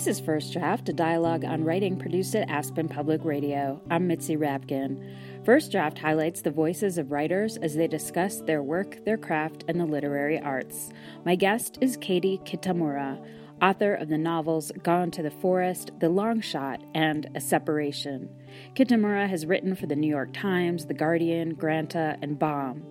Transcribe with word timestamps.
This 0.00 0.18
is 0.18 0.24
First 0.24 0.54
Draft, 0.54 0.88
a 0.88 0.94
dialogue 0.94 1.44
on 1.44 1.62
writing 1.62 1.98
produced 1.98 2.34
at 2.34 2.48
Aspen 2.48 2.88
Public 2.88 3.22
Radio. 3.22 3.82
I'm 3.90 4.06
Mitzi 4.06 4.34
Rapkin. 4.34 5.14
First 5.44 5.70
Draft 5.72 5.98
highlights 5.98 6.40
the 6.40 6.50
voices 6.50 6.96
of 6.96 7.12
writers 7.12 7.58
as 7.58 7.74
they 7.74 7.86
discuss 7.86 8.40
their 8.40 8.62
work, 8.62 9.04
their 9.04 9.18
craft, 9.18 9.62
and 9.68 9.78
the 9.78 9.84
literary 9.84 10.40
arts. 10.40 10.88
My 11.26 11.34
guest 11.34 11.76
is 11.82 11.98
Katie 11.98 12.40
Kitamura, 12.46 13.22
author 13.60 13.92
of 13.92 14.08
the 14.08 14.16
novels 14.16 14.72
Gone 14.82 15.10
to 15.10 15.22
the 15.22 15.30
Forest, 15.30 15.90
The 16.00 16.08
Long 16.08 16.40
Shot, 16.40 16.80
and 16.94 17.28
A 17.34 17.40
Separation. 17.42 18.30
Kitamura 18.74 19.28
has 19.28 19.44
written 19.44 19.74
for 19.74 19.86
the 19.86 19.96
New 19.96 20.08
York 20.08 20.32
Times, 20.32 20.86
The 20.86 20.94
Guardian, 20.94 21.52
Granta, 21.52 22.16
and 22.22 22.38
Bomb. 22.38 22.82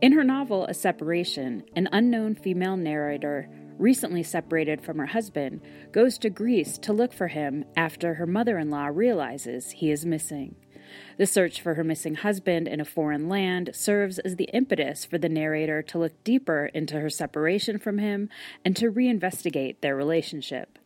In 0.00 0.12
her 0.12 0.24
novel 0.24 0.64
A 0.64 0.72
Separation, 0.72 1.64
an 1.74 1.90
unknown 1.92 2.34
female 2.34 2.78
narrator 2.78 3.46
recently 3.78 4.22
separated 4.22 4.80
from 4.80 4.98
her 4.98 5.06
husband, 5.06 5.60
goes 5.92 6.18
to 6.18 6.30
Greece 6.30 6.78
to 6.78 6.92
look 6.92 7.12
for 7.12 7.28
him 7.28 7.64
after 7.76 8.14
her 8.14 8.26
mother 8.26 8.58
in 8.58 8.70
law 8.70 8.86
realizes 8.86 9.72
he 9.72 9.90
is 9.90 10.06
missing. 10.06 10.56
The 11.18 11.26
search 11.26 11.60
for 11.60 11.74
her 11.74 11.84
missing 11.84 12.14
husband 12.14 12.68
in 12.68 12.80
a 12.80 12.84
foreign 12.84 13.28
land 13.28 13.70
serves 13.72 14.18
as 14.18 14.36
the 14.36 14.50
impetus 14.52 15.04
for 15.04 15.18
the 15.18 15.28
narrator 15.28 15.82
to 15.82 15.98
look 15.98 16.22
deeper 16.24 16.66
into 16.72 17.00
her 17.00 17.10
separation 17.10 17.78
from 17.78 17.98
him 17.98 18.28
and 18.64 18.76
to 18.76 18.92
reinvestigate 18.92 19.80
their 19.80 19.96
relationship. 19.96 20.78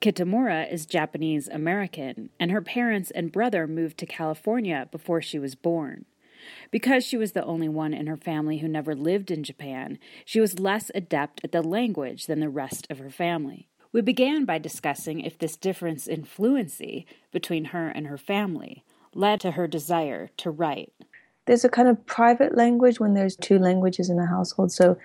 Kitamura 0.00 0.70
is 0.72 0.86
Japanese 0.86 1.48
American, 1.48 2.30
and 2.40 2.50
her 2.50 2.62
parents 2.62 3.10
and 3.12 3.30
brother 3.30 3.66
moved 3.66 3.98
to 3.98 4.06
California 4.06 4.88
before 4.90 5.22
she 5.22 5.38
was 5.38 5.54
born. 5.54 6.06
Because 6.70 7.04
she 7.04 7.16
was 7.16 7.32
the 7.32 7.44
only 7.44 7.68
one 7.68 7.94
in 7.94 8.06
her 8.06 8.16
family 8.16 8.58
who 8.58 8.68
never 8.68 8.94
lived 8.94 9.30
in 9.30 9.42
Japan, 9.42 9.98
she 10.24 10.40
was 10.40 10.58
less 10.58 10.90
adept 10.94 11.40
at 11.44 11.52
the 11.52 11.62
language 11.62 12.26
than 12.26 12.40
the 12.40 12.48
rest 12.48 12.86
of 12.90 12.98
her 12.98 13.10
family. 13.10 13.68
We 13.92 14.00
began 14.02 14.44
by 14.44 14.58
discussing 14.58 15.20
if 15.20 15.38
this 15.38 15.56
difference 15.56 16.06
in 16.06 16.24
fluency 16.24 17.06
between 17.32 17.66
her 17.66 17.88
and 17.88 18.08
her 18.08 18.18
family 18.18 18.84
led 19.14 19.40
to 19.40 19.52
her 19.52 19.66
desire 19.66 20.28
to 20.36 20.50
write. 20.50 20.92
There's 21.46 21.64
a 21.64 21.68
kind 21.68 21.88
of 21.88 22.04
private 22.06 22.54
language 22.54 23.00
when 23.00 23.14
there's 23.14 23.36
two 23.36 23.58
languages 23.58 24.10
in 24.10 24.18
a 24.18 24.26
household. 24.26 24.72
So, 24.72 24.98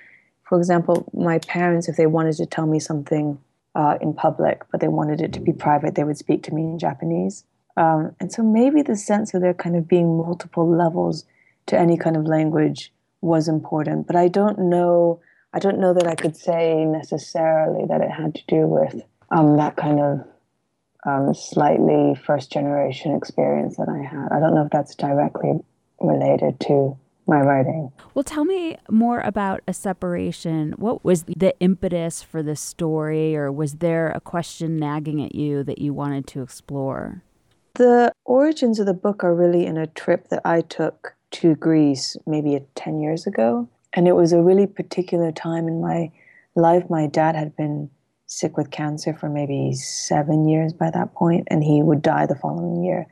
for 0.44 0.58
example, 0.58 1.08
my 1.14 1.40
parents, 1.40 1.88
if 1.88 1.96
they 1.96 2.08
wanted 2.08 2.36
to 2.38 2.46
tell 2.46 2.66
me 2.66 2.80
something 2.80 3.40
uh, 3.76 3.98
in 4.02 4.14
public, 4.14 4.64
but 4.72 4.82
they 4.82 4.88
wanted 4.88 5.22
it 5.22 5.32
to 5.34 5.40
be 5.40 5.54
private, 5.54 5.96
they 5.96 6.04
would 6.04 6.18
speak 6.18 6.44
to 6.44 6.54
me 6.54 6.64
in 6.64 6.80
Japanese. 6.80 7.46
Um, 7.78 8.16
and 8.20 8.32
so 8.32 8.44
maybe 8.44 8.82
the 8.82 8.96
sense 8.96 9.34
of 9.34 9.42
there 9.42 9.54
kind 9.54 9.76
of 9.76 9.88
being 9.88 10.18
multiple 10.18 10.70
levels 10.70 11.26
to 11.68 11.80
any 11.80 11.98
kind 11.98 12.18
of 12.18 12.26
language 12.26 12.92
was 13.22 13.48
important. 13.48 14.08
But 14.08 14.16
I 14.16 14.28
don't 14.28 14.60
know. 14.60 15.22
I 15.54 15.60
don't 15.60 15.80
know 15.80 15.94
that 15.94 16.08
I 16.08 16.16
could 16.16 16.36
say 16.36 16.86
necessarily 16.86 17.86
that 17.88 18.02
it 18.02 18.12
had 18.12 18.36
to 18.36 18.42
do 18.48 18.68
with 18.68 19.04
um, 19.30 19.58
that 19.58 19.76
kind 19.76 20.00
of 20.00 20.28
um, 21.06 21.34
slightly 21.34 22.16
first 22.26 22.52
generation 22.52 23.16
experience 23.16 23.78
that 23.78 23.90
I 23.90 24.04
had. 24.04 24.30
I 24.32 24.40
don't 24.40 24.54
know 24.54 24.66
if 24.66 24.72
that's 24.72 24.96
directly 24.96 25.60
related 26.00 26.60
to 26.62 26.98
my 27.28 27.40
writing. 27.40 27.92
Well, 28.14 28.24
tell 28.24 28.46
me 28.46 28.78
more 28.90 29.20
about 29.22 29.62
a 29.68 29.74
separation. 29.74 30.74
What 30.74 31.04
was 31.04 31.24
the 31.24 31.54
impetus 31.60 32.22
for 32.22 32.44
the 32.44 32.56
story, 32.56 33.36
or 33.36 33.52
was 33.52 33.76
there 33.76 34.10
a 34.10 34.20
question 34.20 34.78
nagging 34.78 35.24
at 35.24 35.36
you 35.36 35.64
that 35.64 35.80
you 35.80 35.94
wanted 35.94 36.28
to 36.28 36.42
explore? 36.42 37.24
The 37.76 38.14
origins 38.26 38.80
of 38.80 38.86
the 38.86 38.94
book 38.94 39.24
are 39.24 39.34
really 39.34 39.66
in 39.66 39.78
a 39.78 39.88
trip 39.88 40.28
that 40.30 40.42
I 40.46 40.62
took 40.62 41.16
to 41.32 41.56
Greece 41.56 42.18
maybe 42.26 42.60
10 42.76 43.00
years 43.00 43.26
ago. 43.26 43.68
And 43.94 44.08
it 44.08 44.14
was 44.14 44.34
a 44.34 44.42
really 44.42 44.68
particular 44.68 45.32
time 45.32 45.68
in 45.68 45.82
my 45.82 46.12
life. 46.56 46.90
My 46.90 47.08
dad 47.08 47.36
had 47.36 47.56
been 47.56 47.90
sick 48.28 48.56
with 48.58 48.72
cancer 48.72 49.14
for 49.14 49.30
maybe 49.30 49.74
seven 49.74 50.48
years 50.48 50.74
by 50.74 50.90
that 50.92 51.14
point, 51.14 51.48
and 51.52 51.64
he 51.64 51.82
would 51.84 52.02
die 52.02 52.26
the 52.26 52.36
following 52.36 52.84
year. 52.84 53.08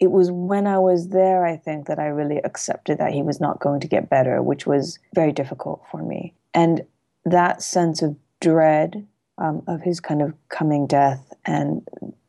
It 0.00 0.10
was 0.10 0.30
when 0.30 0.66
I 0.66 0.78
was 0.78 1.08
there, 1.08 1.44
I 1.44 1.56
think, 1.56 1.86
that 1.86 1.98
I 1.98 2.06
really 2.06 2.38
accepted 2.38 2.98
that 2.98 3.12
he 3.12 3.22
was 3.22 3.40
not 3.40 3.60
going 3.60 3.80
to 3.80 3.88
get 3.88 4.10
better, 4.10 4.42
which 4.42 4.66
was 4.66 4.98
very 5.14 5.32
difficult 5.32 5.82
for 5.90 6.02
me. 6.02 6.34
And 6.54 6.82
that 7.24 7.62
sense 7.62 8.02
of 8.02 8.16
dread 8.40 9.06
um, 9.38 9.62
of 9.66 9.82
his 9.82 9.98
kind 10.00 10.22
of 10.22 10.34
coming 10.48 10.86
death 10.86 11.32
and 11.44 11.86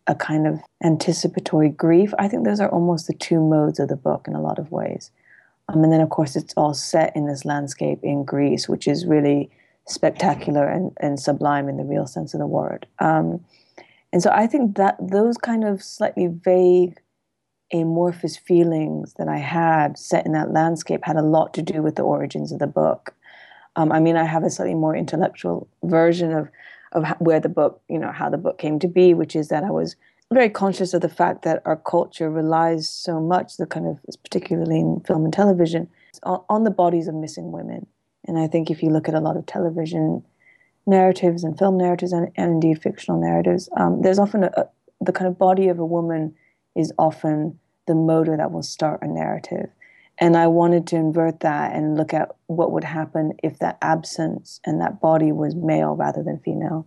a 0.09 0.15
kind 0.15 0.47
of 0.47 0.59
anticipatory 0.83 1.69
grief. 1.69 2.13
I 2.17 2.27
think 2.27 2.43
those 2.43 2.59
are 2.59 2.69
almost 2.69 3.07
the 3.07 3.13
two 3.13 3.39
modes 3.39 3.79
of 3.79 3.87
the 3.87 3.95
book 3.95 4.27
in 4.27 4.33
a 4.33 4.41
lot 4.41 4.59
of 4.59 4.71
ways. 4.71 5.11
Um, 5.69 5.83
and 5.83 5.93
then, 5.93 6.01
of 6.01 6.09
course, 6.09 6.35
it's 6.35 6.53
all 6.57 6.73
set 6.73 7.15
in 7.15 7.27
this 7.27 7.45
landscape 7.45 7.99
in 8.01 8.25
Greece, 8.25 8.67
which 8.67 8.87
is 8.87 9.05
really 9.05 9.51
spectacular 9.87 10.67
and, 10.67 10.91
and 10.99 11.19
sublime 11.19 11.69
in 11.69 11.77
the 11.77 11.83
real 11.83 12.07
sense 12.07 12.33
of 12.33 12.39
the 12.39 12.47
word. 12.47 12.87
Um, 12.97 13.45
and 14.11 14.23
so 14.23 14.31
I 14.33 14.47
think 14.47 14.77
that 14.77 14.97
those 14.99 15.37
kind 15.37 15.63
of 15.63 15.83
slightly 15.83 16.25
vague, 16.27 16.99
amorphous 17.71 18.35
feelings 18.35 19.13
that 19.19 19.27
I 19.27 19.37
had 19.37 19.99
set 19.99 20.25
in 20.25 20.31
that 20.31 20.51
landscape 20.51 21.01
had 21.03 21.17
a 21.17 21.21
lot 21.21 21.53
to 21.53 21.61
do 21.61 21.83
with 21.83 21.97
the 21.97 22.01
origins 22.01 22.51
of 22.51 22.57
the 22.57 22.65
book. 22.65 23.13
Um, 23.75 23.91
I 23.91 23.99
mean, 23.99 24.17
I 24.17 24.23
have 24.23 24.43
a 24.43 24.49
slightly 24.49 24.73
more 24.73 24.95
intellectual 24.95 25.67
version 25.83 26.33
of 26.33 26.49
of 26.91 27.07
where 27.19 27.39
the 27.39 27.49
book, 27.49 27.81
you 27.87 27.99
know, 27.99 28.11
how 28.11 28.29
the 28.29 28.37
book 28.37 28.57
came 28.57 28.79
to 28.79 28.87
be, 28.87 29.13
which 29.13 29.35
is 29.35 29.49
that 29.49 29.63
I 29.63 29.71
was 29.71 29.95
very 30.31 30.49
conscious 30.49 30.93
of 30.93 31.01
the 31.01 31.09
fact 31.09 31.43
that 31.43 31.61
our 31.65 31.75
culture 31.75 32.29
relies 32.29 32.87
so 32.87 33.19
much, 33.19 33.57
the 33.57 33.65
kind 33.65 33.87
of, 33.87 33.99
particularly 34.23 34.79
in 34.79 34.99
film 35.01 35.25
and 35.25 35.33
television, 35.33 35.89
on, 36.23 36.63
the 36.63 36.71
bodies 36.71 37.07
of 37.07 37.15
missing 37.15 37.51
women. 37.51 37.87
And 38.27 38.37
I 38.37 38.47
think 38.47 38.69
if 38.69 38.83
you 38.83 38.89
look 38.89 39.07
at 39.07 39.15
a 39.15 39.19
lot 39.19 39.37
of 39.37 39.45
television 39.45 40.23
narratives 40.85 41.43
and 41.43 41.57
film 41.57 41.77
narratives 41.77 42.11
and, 42.11 42.31
and 42.35 42.51
indeed 42.51 42.81
fictional 42.81 43.19
narratives, 43.19 43.69
um, 43.77 44.01
there's 44.01 44.19
often 44.19 44.43
a, 44.43 44.51
a, 44.57 44.69
the 45.01 45.11
kind 45.11 45.27
of 45.27 45.37
body 45.37 45.67
of 45.67 45.79
a 45.79 45.85
woman 45.85 46.35
is 46.75 46.93
often 46.97 47.57
the 47.87 47.95
motor 47.95 48.37
that 48.37 48.51
will 48.51 48.63
start 48.63 49.01
a 49.01 49.07
narrative. 49.07 49.69
And 50.19 50.35
I 50.35 50.47
wanted 50.47 50.85
to 50.87 50.97
invert 50.97 51.39
that 51.39 51.73
and 51.73 51.95
look 51.95 52.13
at 52.13 52.35
what 52.47 52.71
would 52.73 52.83
happen 52.83 53.33
if 53.41 53.59
that 53.59 53.77
absence 53.81 54.59
and 54.65 54.81
that 54.81 54.99
body 54.99 55.31
was 55.31 55.55
male 55.55 55.95
rather 55.95 56.21
than 56.21 56.39
female. 56.39 56.85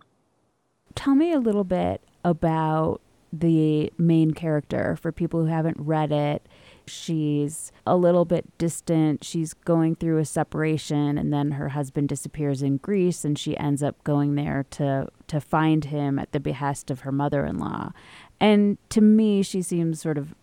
Tell 0.93 1.15
me 1.15 1.33
a 1.33 1.39
little 1.39 1.63
bit 1.63 2.01
about 2.23 3.01
the 3.33 3.91
main 3.97 4.31
character 4.31 4.95
for 4.95 5.11
people 5.11 5.39
who 5.39 5.47
haven't 5.47 5.77
read 5.79 6.11
it. 6.11 6.47
She's 6.85 7.71
a 7.87 7.97
little 7.97 8.25
bit 8.25 8.55
distant. 8.59 9.23
She's 9.23 9.55
going 9.55 9.95
through 9.95 10.19
a 10.19 10.25
separation 10.25 11.17
and 11.17 11.33
then 11.33 11.51
her 11.51 11.69
husband 11.69 12.09
disappears 12.09 12.61
in 12.61 12.77
Greece 12.77 13.25
and 13.25 13.39
she 13.39 13.57
ends 13.57 13.81
up 13.81 14.03
going 14.03 14.35
there 14.35 14.65
to 14.71 15.07
to 15.27 15.41
find 15.41 15.85
him 15.85 16.19
at 16.19 16.31
the 16.31 16.39
behest 16.39 16.91
of 16.91 17.01
her 17.01 17.11
mother-in-law. 17.11 17.91
And 18.39 18.77
to 18.89 19.01
me 19.01 19.41
she 19.41 19.63
seems 19.63 19.99
sort 19.99 20.19
of 20.19 20.35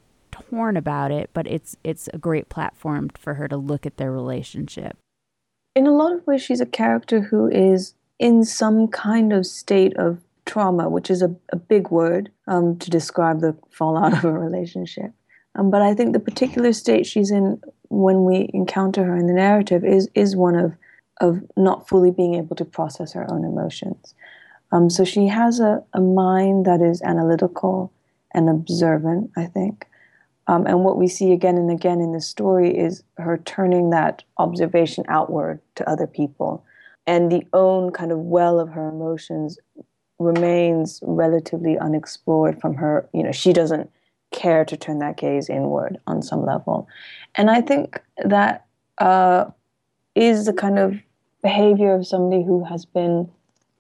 torn 0.49 0.77
about 0.77 1.11
it, 1.11 1.31
but 1.33 1.47
it's 1.47 1.77
it's 1.85 2.09
a 2.13 2.19
great 2.19 2.49
platform 2.49 3.11
for 3.19 3.35
her 3.35 3.49
to 3.49 3.57
look 3.57 3.87
at 3.87 3.97
their 3.97 4.13
relationship. 4.13 4.97
In 5.75 5.87
a 5.87 5.93
lot 5.93 6.13
of 6.13 6.27
ways, 6.27 6.43
she's 6.43 6.61
a 6.61 6.67
character 6.67 7.21
who 7.21 7.49
is 7.49 7.95
in 8.19 8.45
some 8.45 8.89
kind 8.89 9.33
of 9.33 9.47
state 9.47 9.97
of 9.97 10.19
trauma, 10.45 10.89
which 10.89 11.11
is 11.11 11.23
a, 11.23 11.35
a 11.53 11.57
big 11.57 11.91
word 11.91 12.31
um, 12.47 12.79
to 12.79 12.91
describe 12.91 13.41
the 13.41 13.57
fallout 13.71 14.13
of 14.13 14.25
a 14.25 14.33
relationship. 14.33 15.13
Um, 15.55 15.71
but 15.71 15.83
I 15.83 15.95
think 15.95 16.13
the 16.13 16.21
particular 16.21 16.73
state 16.73 17.07
she's 17.07 17.31
in 17.31 17.61
when 17.89 18.25
we 18.25 18.51
encounter 18.55 19.05
her 19.05 19.17
in 19.17 19.27
the 19.27 19.33
narrative 19.33 19.85
is 19.85 20.09
is 20.15 20.37
one 20.37 20.57
of 20.57 20.77
of 21.21 21.43
not 21.57 21.89
fully 21.89 22.11
being 22.11 22.35
able 22.35 22.57
to 22.57 22.65
process 22.65 23.13
her 23.13 23.31
own 23.31 23.45
emotions. 23.45 24.15
Um, 24.73 24.89
so 24.89 25.05
she 25.05 25.27
has 25.27 25.61
a, 25.61 25.83
a 25.93 26.01
mind 26.01 26.65
that 26.65 26.81
is 26.81 27.03
analytical 27.03 27.93
and 28.33 28.49
observant, 28.49 29.31
I 29.37 29.47
think. 29.47 29.87
Um, 30.51 30.67
and 30.67 30.83
what 30.83 30.99
we 30.99 31.07
see 31.07 31.31
again 31.31 31.57
and 31.57 31.71
again 31.71 32.01
in 32.01 32.11
the 32.11 32.21
story 32.21 32.77
is 32.77 33.05
her 33.19 33.39
turning 33.39 33.91
that 33.91 34.25
observation 34.37 35.05
outward 35.07 35.61
to 35.77 35.89
other 35.89 36.09
people. 36.09 36.65
And 37.07 37.31
the 37.31 37.47
own 37.53 37.93
kind 37.93 38.11
of 38.11 38.19
well 38.19 38.59
of 38.59 38.71
her 38.71 38.89
emotions 38.89 39.61
remains 40.19 40.99
relatively 41.07 41.79
unexplored 41.79 42.61
from 42.61 42.75
her. 42.75 43.09
You 43.15 43.23
know, 43.23 43.31
she 43.31 43.53
doesn't 43.53 43.93
care 44.33 44.65
to 44.65 44.77
turn 44.77 44.99
that 44.99 45.17
gaze 45.17 45.49
inward 45.49 45.99
on 46.09 46.21
some 46.21 46.45
level. 46.45 46.89
And 47.37 47.49
I 47.49 47.61
think 47.61 48.03
that 48.25 48.67
uh, 48.99 49.45
is 50.17 50.47
the 50.47 50.53
kind 50.53 50.81
of 50.81 50.97
behavior 51.43 51.95
of 51.95 52.09
somebody 52.09 52.43
who 52.43 52.65
has 52.65 52.85
been 52.85 53.31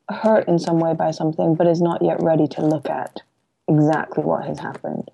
hurt 0.08 0.46
in 0.46 0.60
some 0.60 0.78
way 0.78 0.94
by 0.94 1.10
something, 1.10 1.56
but 1.56 1.66
is 1.66 1.82
not 1.82 2.00
yet 2.00 2.22
ready 2.22 2.46
to 2.46 2.64
look 2.64 2.88
at 2.88 3.22
exactly 3.66 4.22
what 4.22 4.44
has 4.46 4.60
happened. 4.60 5.10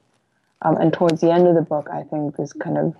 Um, 0.66 0.76
and 0.78 0.92
towards 0.92 1.20
the 1.20 1.30
end 1.30 1.46
of 1.46 1.54
the 1.54 1.62
book, 1.62 1.88
I 1.92 2.02
think 2.02 2.34
this 2.34 2.52
kind 2.52 2.76
of 2.76 2.96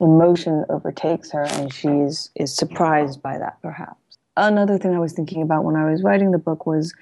emotion 0.00 0.66
overtakes 0.68 1.30
her, 1.30 1.44
and 1.44 1.72
she 1.72 1.88
is, 1.88 2.28
is 2.34 2.54
surprised 2.54 3.22
by 3.22 3.38
that, 3.38 3.56
perhaps. 3.62 4.18
Another 4.36 4.76
thing 4.76 4.94
I 4.94 4.98
was 4.98 5.14
thinking 5.14 5.40
about 5.40 5.64
when 5.64 5.76
I 5.76 5.90
was 5.90 6.02
writing 6.02 6.30
the 6.30 6.38
book 6.38 6.66
was, 6.66 6.94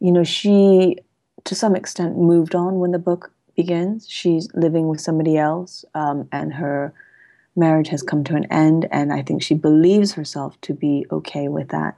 you 0.00 0.12
know, 0.12 0.22
she 0.22 0.98
to 1.44 1.54
some 1.54 1.74
extent 1.74 2.18
moved 2.18 2.54
on 2.54 2.78
when 2.78 2.92
the 2.92 2.98
book 2.98 3.32
begins. 3.56 4.06
She's 4.08 4.48
living 4.54 4.88
with 4.88 5.00
somebody 5.00 5.38
else, 5.38 5.84
um, 5.94 6.28
and 6.30 6.52
her 6.52 6.92
marriage 7.56 7.88
has 7.88 8.02
come 8.02 8.24
to 8.24 8.36
an 8.36 8.44
end, 8.52 8.86
and 8.90 9.14
I 9.14 9.22
think 9.22 9.42
she 9.42 9.54
believes 9.54 10.12
herself 10.12 10.60
to 10.62 10.74
be 10.74 11.06
okay 11.10 11.48
with 11.48 11.68
that. 11.68 11.96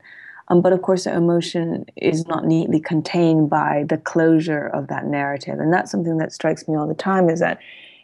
Um, 0.49 0.61
but 0.61 0.73
of 0.73 0.83
course, 0.83 1.05
the 1.05 1.15
emotion 1.15 1.87
is 1.97 2.27
not 2.27 2.45
neatly 2.45 2.81
contained 2.81 3.49
by 3.49 3.85
the 3.89 3.97
closure 3.97 4.67
of 4.67 4.89
that 4.89 5.07
narrative. 5.07 5.59
And 5.59 5.73
that's 5.73 5.91
something 5.91 6.19
that 6.19 6.33
strikes 6.33 6.69
me 6.69 6.77
all 6.77 6.87
the 6.87 6.95
time 6.95 7.31
is 7.31 7.41
that, 7.41 7.59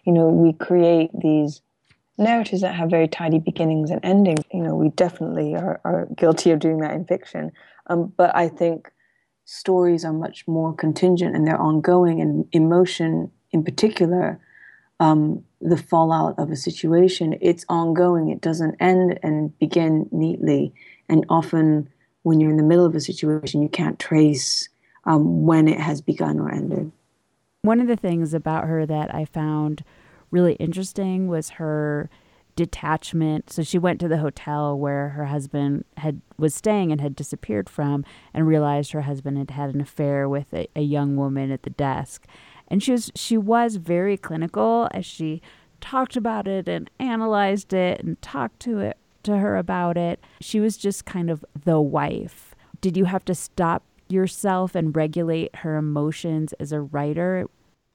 you 0.05 0.13
know, 0.13 0.29
we 0.29 0.53
create 0.55 1.11
these 1.13 1.61
narratives 2.17 2.63
that 2.63 2.75
have 2.75 2.91
very 2.91 3.09
tidy 3.09 3.39
beginnings 3.39 3.91
and 3.91 4.03
endings. 4.05 4.45
You 4.53 4.63
know, 4.63 4.75
we 4.75 4.89
definitely 4.91 5.55
are, 5.55 5.81
are 5.85 6.09
guilty 6.17 6.51
of 6.51 6.61
doing 6.61 6.79
that 6.79 6.95
in 6.95 7.05
fiction. 7.05 7.53
Um, 7.89 8.13
but 8.17 8.35
I 8.35 8.49
think 8.49 8.91
stories 9.45 10.05
are 10.05 10.13
much 10.13 10.47
more 10.47 10.73
contingent 10.75 11.35
and 11.35 11.47
they're 11.47 11.61
ongoing, 11.61 12.21
and 12.21 12.47
emotion 12.53 13.31
in 13.51 13.65
particular. 13.65 14.41
Um, 14.99 15.45
the 15.63 15.79
fallout 15.79 16.39
of 16.39 16.51
a 16.51 16.57
situation, 16.57 17.37
it's 17.41 17.65
ongoing. 17.69 18.31
It 18.31 18.41
doesn't 18.41 18.77
end 18.81 19.19
and 19.23 19.59
begin 19.59 20.09
neatly. 20.11 20.73
And 21.09 21.25
often 21.29 21.89
when 22.23 22.41
you're 22.41 22.51
in 22.51 22.57
the 22.57 22.63
middle 22.63 22.85
of 22.85 22.95
a 22.95 23.01
situation, 23.01 23.63
you 23.63 23.69
can't 23.69 23.99
trace 23.99 24.69
um, 25.05 25.47
when 25.47 25.69
it 25.69 25.81
has 25.81 26.01
begun 26.01 26.39
or 26.39 26.53
ended. 26.53 26.93
One 27.63 27.81
of 27.81 27.87
the 27.87 27.97
things 27.97 28.35
about 28.35 28.67
her 28.67 28.87
that 28.87 29.15
I 29.15 29.25
found 29.25 29.85
really 30.31 30.55
interesting 30.55 31.29
was 31.29 31.51
her 31.51 32.09
detachment. 32.57 33.51
So 33.51 33.63
she 33.63 33.79
went 33.79 34.01
to 34.01 34.09
the 34.09 34.19
hotel 34.19 34.79
where 34.79 35.11
her 35.11 35.27
husband 35.27 35.85
had 35.97 36.21
was 36.37 36.55
staying 36.55 36.93
and 36.93 37.01
had 37.01 37.17
disappeared 37.17 37.69
from, 37.69 38.05
and 38.35 38.47
realized 38.47 38.93
her 38.93 39.03
husband 39.03 39.39
had 39.39 39.51
had 39.51 39.75
an 39.75 39.81
affair 39.81 40.29
with 40.29 40.53
a, 40.53 40.69
a 40.77 40.83
young 40.83 41.17
woman 41.17 41.51
at 41.51 41.63
the 41.63 41.71
desk. 41.71 42.27
And 42.69 42.83
she 42.83 42.93
was 42.93 43.11
she 43.15 43.37
was 43.37 43.77
very 43.77 44.17
clinical 44.17 44.89
as 44.93 45.07
she 45.07 45.43
talked 45.81 46.17
about 46.17 46.47
it 46.47 46.69
and 46.69 46.91
analyzed 46.99 47.73
it 47.73 48.03
and 48.03 48.21
talked 48.21 48.61
to 48.61 48.79
it 48.81 48.99
to 49.25 49.39
her 49.39 49.57
about 49.57 49.97
it. 49.97 50.23
She 50.41 50.61
was 50.61 50.77
just 50.77 51.05
kind 51.05 51.31
of 51.31 51.45
the 51.65 51.81
wife. 51.81 52.55
Did 52.81 52.97
you 52.97 53.05
have 53.07 53.25
to 53.27 53.35
stop 53.35 53.83
yourself 54.09 54.75
and 54.75 54.95
regulate 54.95 55.55
her 55.57 55.77
emotions 55.77 56.53
as 56.55 56.73
a 56.73 56.81
writer? 56.81 57.47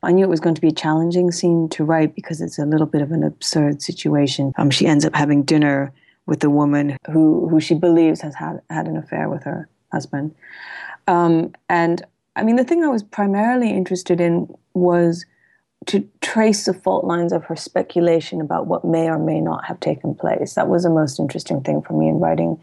I 0.04 0.12
knew 0.12 0.24
it 0.24 0.30
was 0.30 0.40
going 0.40 0.56
to 0.56 0.62
be 0.62 0.68
a 0.68 0.74
challenging 0.74 1.32
scene 1.32 1.68
to 1.70 1.84
write 1.84 2.16
because 2.16 2.40
it's 2.40 2.60
a 2.60 2.66
little 2.66 2.86
bit 2.86 3.02
of 3.02 3.12
an 3.12 3.24
absurd 3.24 3.82
situation. 3.82 4.54
Um, 4.58 4.70
she 4.70 4.86
ends 4.86 5.04
up 5.04 5.16
having 5.16 5.44
dinner 5.44 5.92
with 6.28 6.44
a 6.44 6.50
woman 6.50 6.98
who, 7.12 7.48
who 7.50 7.60
she 7.60 7.74
believes 7.74 8.22
has 8.22 8.36
had, 8.36 8.62
had 8.70 8.88
an 8.88 8.98
affair 8.98 9.30
with 9.30 9.44
her 9.44 9.68
husband. 9.92 10.36
Um, 11.08 11.54
and 11.70 12.04
I 12.36 12.44
mean, 12.44 12.56
the 12.56 12.64
thing 12.64 12.84
I 12.84 12.90
was 12.90 13.04
primarily 13.04 13.72
interested 13.72 14.20
in 14.22 14.54
was 14.74 15.26
to 15.88 16.08
trace 16.22 16.66
the 16.66 16.74
fault 16.74 17.06
lines 17.06 17.32
of 17.32 17.44
her 17.46 17.56
speculation 17.56 18.42
about 18.42 18.68
what 18.68 18.86
may 18.86 19.08
or 19.08 19.20
may 19.20 19.40
not 19.40 19.66
have 19.66 19.80
taken 19.80 20.16
place. 20.16 20.54
That 20.54 20.68
was 20.68 20.84
the 20.84 20.90
most 20.90 21.20
interesting 21.20 21.62
thing 21.62 21.82
for 21.82 21.94
me 21.94 22.08
in 22.08 22.20
writing 22.20 22.60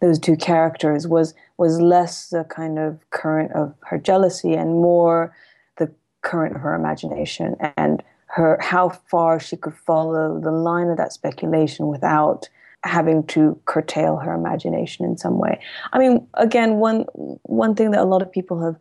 those 0.00 0.18
two 0.18 0.36
characters 0.36 1.06
was 1.06 1.34
was 1.56 1.80
less 1.80 2.28
the 2.28 2.44
kind 2.44 2.78
of 2.78 2.98
current 3.10 3.52
of 3.52 3.74
her 3.80 3.98
jealousy 3.98 4.52
and 4.52 4.70
more 4.72 5.34
the 5.78 5.90
current 6.20 6.54
of 6.54 6.60
her 6.60 6.74
imagination 6.74 7.56
and 7.76 8.02
her 8.26 8.58
how 8.60 8.90
far 8.90 9.40
she 9.40 9.56
could 9.56 9.74
follow 9.74 10.38
the 10.38 10.50
line 10.50 10.88
of 10.88 10.98
that 10.98 11.12
speculation 11.12 11.86
without 11.86 12.48
having 12.84 13.26
to 13.26 13.58
curtail 13.64 14.16
her 14.16 14.34
imagination 14.34 15.04
in 15.04 15.16
some 15.16 15.38
way. 15.38 15.58
I 15.92 15.98
mean, 15.98 16.26
again, 16.34 16.76
one 16.76 17.06
one 17.42 17.74
thing 17.74 17.92
that 17.92 18.00
a 18.00 18.04
lot 18.04 18.22
of 18.22 18.30
people 18.30 18.62
have 18.62 18.76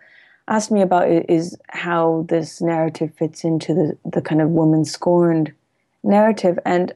asked 0.48 0.72
me 0.72 0.82
about 0.82 1.10
is 1.10 1.58
how 1.70 2.26
this 2.30 2.62
narrative 2.62 3.12
fits 3.18 3.44
into 3.44 3.74
the, 3.74 3.98
the 4.12 4.22
kind 4.22 4.42
of 4.42 4.50
woman 4.50 4.86
scorned 4.86 5.54
narrative. 6.04 6.60
And 6.66 6.94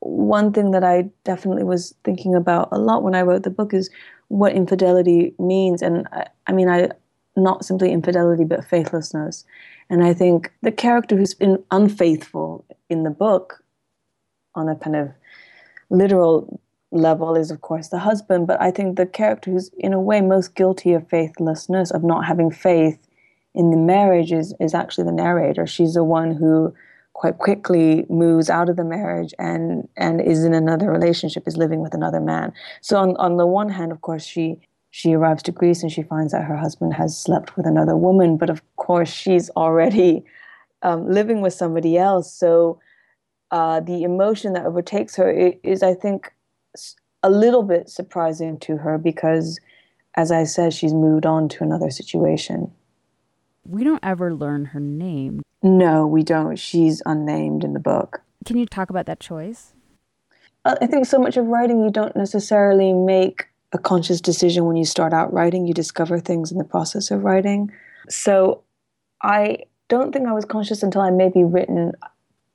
one 0.00 0.52
thing 0.52 0.70
that 0.70 0.84
I 0.84 1.10
definitely 1.24 1.64
was 1.64 1.94
thinking 2.04 2.34
about 2.34 2.68
a 2.72 2.78
lot 2.78 3.02
when 3.02 3.14
I 3.14 3.22
wrote 3.22 3.42
the 3.42 3.50
book 3.50 3.74
is 3.74 3.90
what 4.28 4.52
infidelity 4.52 5.34
means. 5.38 5.82
And 5.82 6.06
I, 6.12 6.26
I 6.46 6.52
mean, 6.52 6.68
I 6.68 6.90
not 7.36 7.64
simply 7.64 7.92
infidelity, 7.92 8.44
but 8.44 8.64
faithlessness. 8.64 9.44
And 9.90 10.04
I 10.04 10.12
think 10.12 10.52
the 10.62 10.72
character 10.72 11.16
who's 11.16 11.34
been 11.34 11.62
unfaithful 11.70 12.64
in 12.88 13.04
the 13.04 13.10
book 13.10 13.62
on 14.54 14.68
a 14.68 14.76
kind 14.76 14.96
of 14.96 15.10
literal 15.90 16.60
level 16.90 17.36
is, 17.36 17.50
of 17.50 17.60
course, 17.60 17.88
the 17.88 17.98
husband. 17.98 18.46
But 18.46 18.60
I 18.60 18.70
think 18.70 18.96
the 18.96 19.06
character 19.06 19.50
who's, 19.50 19.70
in 19.78 19.92
a 19.92 20.00
way, 20.00 20.20
most 20.20 20.54
guilty 20.54 20.92
of 20.92 21.08
faithlessness, 21.08 21.90
of 21.90 22.02
not 22.02 22.24
having 22.24 22.50
faith 22.50 22.98
in 23.54 23.70
the 23.70 23.76
marriage, 23.76 24.32
is, 24.32 24.54
is 24.60 24.74
actually 24.74 25.04
the 25.04 25.12
narrator. 25.12 25.66
She's 25.66 25.94
the 25.94 26.04
one 26.04 26.32
who 26.32 26.74
quite 27.18 27.38
quickly 27.38 28.06
moves 28.08 28.48
out 28.48 28.68
of 28.68 28.76
the 28.76 28.84
marriage 28.84 29.34
and 29.40 29.88
and 29.96 30.20
is 30.20 30.44
in 30.44 30.54
another 30.54 30.88
relationship 30.88 31.42
is 31.48 31.56
living 31.56 31.80
with 31.80 31.92
another 31.92 32.20
man 32.20 32.52
so 32.80 32.96
on, 32.96 33.16
on 33.16 33.36
the 33.36 33.46
one 33.46 33.68
hand 33.68 33.90
of 33.90 34.00
course 34.02 34.24
she 34.24 34.56
she 34.90 35.14
arrives 35.14 35.42
to 35.42 35.50
greece 35.50 35.82
and 35.82 35.90
she 35.90 36.02
finds 36.02 36.30
that 36.32 36.44
her 36.44 36.56
husband 36.56 36.94
has 36.94 37.18
slept 37.18 37.56
with 37.56 37.66
another 37.66 37.96
woman 37.96 38.36
but 38.36 38.48
of 38.48 38.62
course 38.76 39.12
she's 39.12 39.50
already 39.50 40.24
um, 40.82 41.10
living 41.10 41.40
with 41.40 41.52
somebody 41.52 41.98
else 41.98 42.32
so 42.32 42.78
uh, 43.50 43.80
the 43.80 44.04
emotion 44.04 44.52
that 44.52 44.64
overtakes 44.64 45.16
her 45.16 45.28
is 45.64 45.82
i 45.82 45.94
think 45.94 46.32
a 47.22 47.30
little 47.30 47.62
bit 47.62 47.88
surprising 47.88 48.58
to 48.60 48.76
her 48.78 48.98
because, 48.98 49.58
as 50.16 50.30
I 50.30 50.44
said, 50.44 50.72
she's 50.72 50.94
moved 50.94 51.26
on 51.26 51.48
to 51.50 51.64
another 51.64 51.90
situation. 51.90 52.72
We 53.64 53.84
don't 53.84 54.02
ever 54.02 54.34
learn 54.34 54.66
her 54.66 54.80
name. 54.80 55.42
No, 55.62 56.06
we 56.06 56.22
don't. 56.22 56.56
She's 56.56 57.02
unnamed 57.04 57.64
in 57.64 57.74
the 57.74 57.80
book. 57.80 58.22
Can 58.46 58.56
you 58.56 58.66
talk 58.66 58.90
about 58.90 59.06
that 59.06 59.20
choice? 59.20 59.74
Uh, 60.64 60.76
I 60.80 60.86
think 60.86 61.06
so 61.06 61.18
much 61.18 61.36
of 61.36 61.46
writing, 61.46 61.82
you 61.82 61.90
don't 61.90 62.16
necessarily 62.16 62.92
make 62.92 63.46
a 63.72 63.78
conscious 63.78 64.20
decision 64.20 64.64
when 64.64 64.76
you 64.76 64.84
start 64.84 65.12
out 65.12 65.32
writing. 65.32 65.66
You 65.66 65.74
discover 65.74 66.18
things 66.18 66.50
in 66.50 66.58
the 66.58 66.64
process 66.64 67.10
of 67.10 67.24
writing. 67.24 67.70
So 68.08 68.62
I 69.22 69.58
don't 69.88 70.12
think 70.12 70.26
I 70.26 70.32
was 70.32 70.44
conscious 70.44 70.82
until 70.82 71.00
I 71.00 71.10
maybe 71.10 71.44
written 71.44 71.92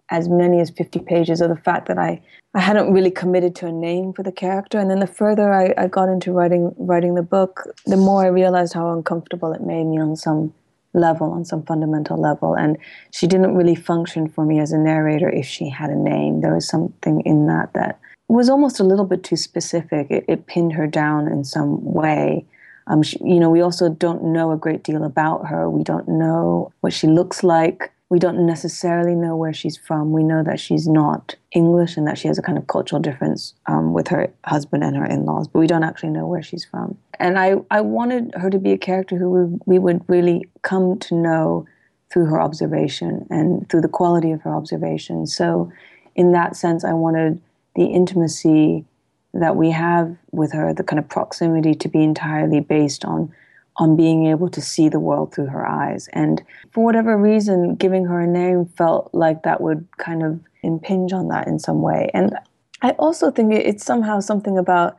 as 0.10 0.30
many 0.30 0.60
as 0.60 0.70
50 0.70 1.00
pages 1.00 1.42
of 1.42 1.50
the 1.50 1.56
fact 1.56 1.88
that 1.88 1.98
I, 1.98 2.22
I 2.54 2.60
hadn't 2.60 2.94
really 2.94 3.12
committed 3.12 3.56
to 3.58 3.68
a 3.68 3.72
name 3.72 4.14
for 4.14 4.24
the 4.24 4.32
character. 4.32 4.78
And 4.78 4.90
then 4.90 5.00
the 5.00 5.08
further 5.08 5.52
I, 5.54 5.74
I 5.78 5.88
got 5.88 6.10
into 6.10 6.32
writing 6.32 6.74
writing 6.78 7.16
the 7.16 7.24
book, 7.24 7.64
the 7.86 7.98
more 7.98 8.24
I 8.24 8.28
realized 8.28 8.74
how 8.74 8.92
uncomfortable 8.92 9.54
it 9.54 9.62
made 9.62 9.86
me 9.86 10.00
on 10.00 10.16
some 10.16 10.54
level, 10.94 11.32
on 11.32 11.46
some 11.46 11.64
fundamental 11.64 12.18
level. 12.18 12.54
And 12.54 12.78
she 13.12 13.28
didn't 13.28 13.56
really 13.56 13.76
function 13.76 14.28
for 14.28 14.46
me 14.46 14.60
as 14.60 14.72
a 14.72 14.78
narrator 14.78 15.30
if 15.30 15.46
she 15.46 15.70
had 15.70 15.90
a 15.90 15.96
name. 15.96 16.42
There 16.42 16.54
was 16.54 16.68
something 16.68 17.22
in 17.22 17.48
that 17.48 17.74
that 17.74 18.00
was 18.28 18.50
almost 18.50 18.80
a 18.80 18.84
little 18.84 19.06
bit 19.06 19.24
too 19.24 19.36
specific. 19.36 20.08
It, 20.10 20.26
it 20.28 20.48
pinned 20.48 20.74
her 20.74 20.88
down 20.88 21.28
in 21.28 21.44
some 21.44 21.84
way. 21.84 22.46
Um, 22.88 23.02
she, 23.02 23.18
you 23.24 23.40
know, 23.40 23.50
we 23.50 23.62
also 23.62 23.90
don't 23.90 24.24
know 24.24 24.52
a 24.52 24.58
great 24.58 24.84
deal 24.84 25.04
about 25.04 25.48
her. 25.48 25.70
We 25.70 25.84
don't 25.84 26.08
know 26.08 26.74
what 26.82 26.94
she 26.94 27.08
looks 27.08 27.44
like. 27.44 27.93
We 28.10 28.20
don't 28.20 28.46
necessarily 28.46 29.16
know 29.16 29.36
where 29.36 29.54
she's 29.54 29.78
from. 29.78 30.12
We 30.12 30.24
know 30.24 30.44
that 30.44 30.60
she's 30.60 30.88
not 30.88 31.36
English 31.52 31.98
and 31.98 32.08
that 32.08 32.18
she 32.18 32.28
has 32.28 32.38
a 32.38 32.42
kind 32.42 32.58
of 32.58 32.68
cultural 32.68 33.02
difference 33.02 33.56
um, 33.66 33.94
with 33.94 34.08
her 34.10 34.32
husband 34.46 34.84
and 34.84 34.96
her 34.96 35.06
in 35.06 35.26
laws, 35.26 35.48
but 35.48 35.60
we 35.60 35.68
don't 35.68 35.84
actually 35.84 36.10
know 36.10 36.28
where 36.28 36.44
she's 36.44 36.66
from. 36.66 36.98
And 37.20 37.40
I, 37.40 37.56
I 37.72 37.82
wanted 37.82 38.34
her 38.36 38.50
to 38.50 38.60
be 38.60 38.72
a 38.72 38.78
character 38.78 39.18
who 39.18 39.30
we, 39.30 39.60
we 39.66 39.80
would 39.80 40.04
really 40.08 40.46
come 40.62 41.00
to 41.00 41.16
know 41.16 41.66
through 42.12 42.26
her 42.26 42.40
observation 42.40 43.26
and 43.32 43.68
through 43.70 43.82
the 43.82 43.88
quality 43.88 44.32
of 44.32 44.42
her 44.44 44.54
observation. 44.54 45.26
So, 45.26 45.72
in 46.16 46.32
that 46.34 46.56
sense, 46.56 46.84
I 46.84 46.94
wanted 46.94 47.42
the 47.76 47.86
intimacy 47.86 48.86
that 49.34 49.56
we 49.56 49.72
have 49.72 50.16
with 50.32 50.54
her, 50.54 50.74
the 50.74 50.84
kind 50.84 51.00
of 51.00 51.10
proximity 51.10 51.74
to 51.74 51.88
be 51.88 52.04
entirely 52.04 52.60
based 52.60 53.04
on 53.04 53.34
on 53.78 53.96
being 53.96 54.28
able 54.28 54.50
to 54.50 54.62
see 54.62 54.90
the 54.90 55.00
world 55.00 55.34
through 55.34 55.48
her 55.48 55.68
eyes. 55.68 56.08
And 56.14 56.44
for 56.72 56.84
whatever 56.84 57.18
reason, 57.18 57.76
giving 57.76 58.06
her 58.06 58.22
a 58.22 58.28
name 58.28 58.66
felt 58.66 59.10
like 59.14 59.44
that 59.44 59.62
would 59.62 59.88
kind 59.98 60.24
of 60.24 60.40
impinge 60.62 61.12
on 61.12 61.28
that 61.30 61.48
in 61.48 61.60
some 61.60 61.82
way. 61.82 62.10
And 62.14 62.36
I 62.82 62.92
also 62.92 63.32
think 63.32 63.54
it's 63.54 63.86
somehow 63.86 64.20
something 64.20 64.58
about 64.58 64.98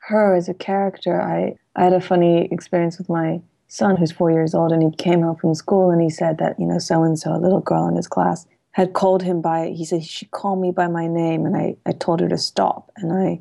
her 0.00 0.34
as 0.34 0.48
a 0.48 0.54
character. 0.54 1.20
I, 1.20 1.56
I 1.76 1.84
had 1.84 1.92
a 1.92 2.00
funny 2.00 2.48
experience 2.50 2.98
with 2.98 3.08
my 3.08 3.40
son 3.68 3.96
who's 3.96 4.10
four 4.10 4.30
years 4.30 4.54
old 4.54 4.72
and 4.72 4.82
he 4.82 4.90
came 4.96 5.22
home 5.22 5.36
from 5.36 5.54
school 5.54 5.90
and 5.90 6.02
he 6.02 6.10
said 6.10 6.38
that, 6.38 6.58
you 6.58 6.66
know, 6.66 6.78
so 6.78 7.04
and 7.04 7.18
so, 7.18 7.32
a 7.32 7.38
little 7.38 7.60
girl 7.60 7.86
in 7.86 7.96
his 7.96 8.08
class, 8.08 8.46
had 8.72 8.92
called 8.92 9.22
him 9.22 9.40
by 9.40 9.68
he 9.68 9.84
said 9.84 10.04
she 10.04 10.26
called 10.26 10.60
me 10.60 10.70
by 10.70 10.88
my 10.88 11.06
name 11.06 11.46
and 11.46 11.56
I, 11.56 11.76
I 11.86 11.92
told 11.92 12.20
her 12.20 12.28
to 12.28 12.38
stop. 12.38 12.90
And 12.96 13.12
I 13.12 13.40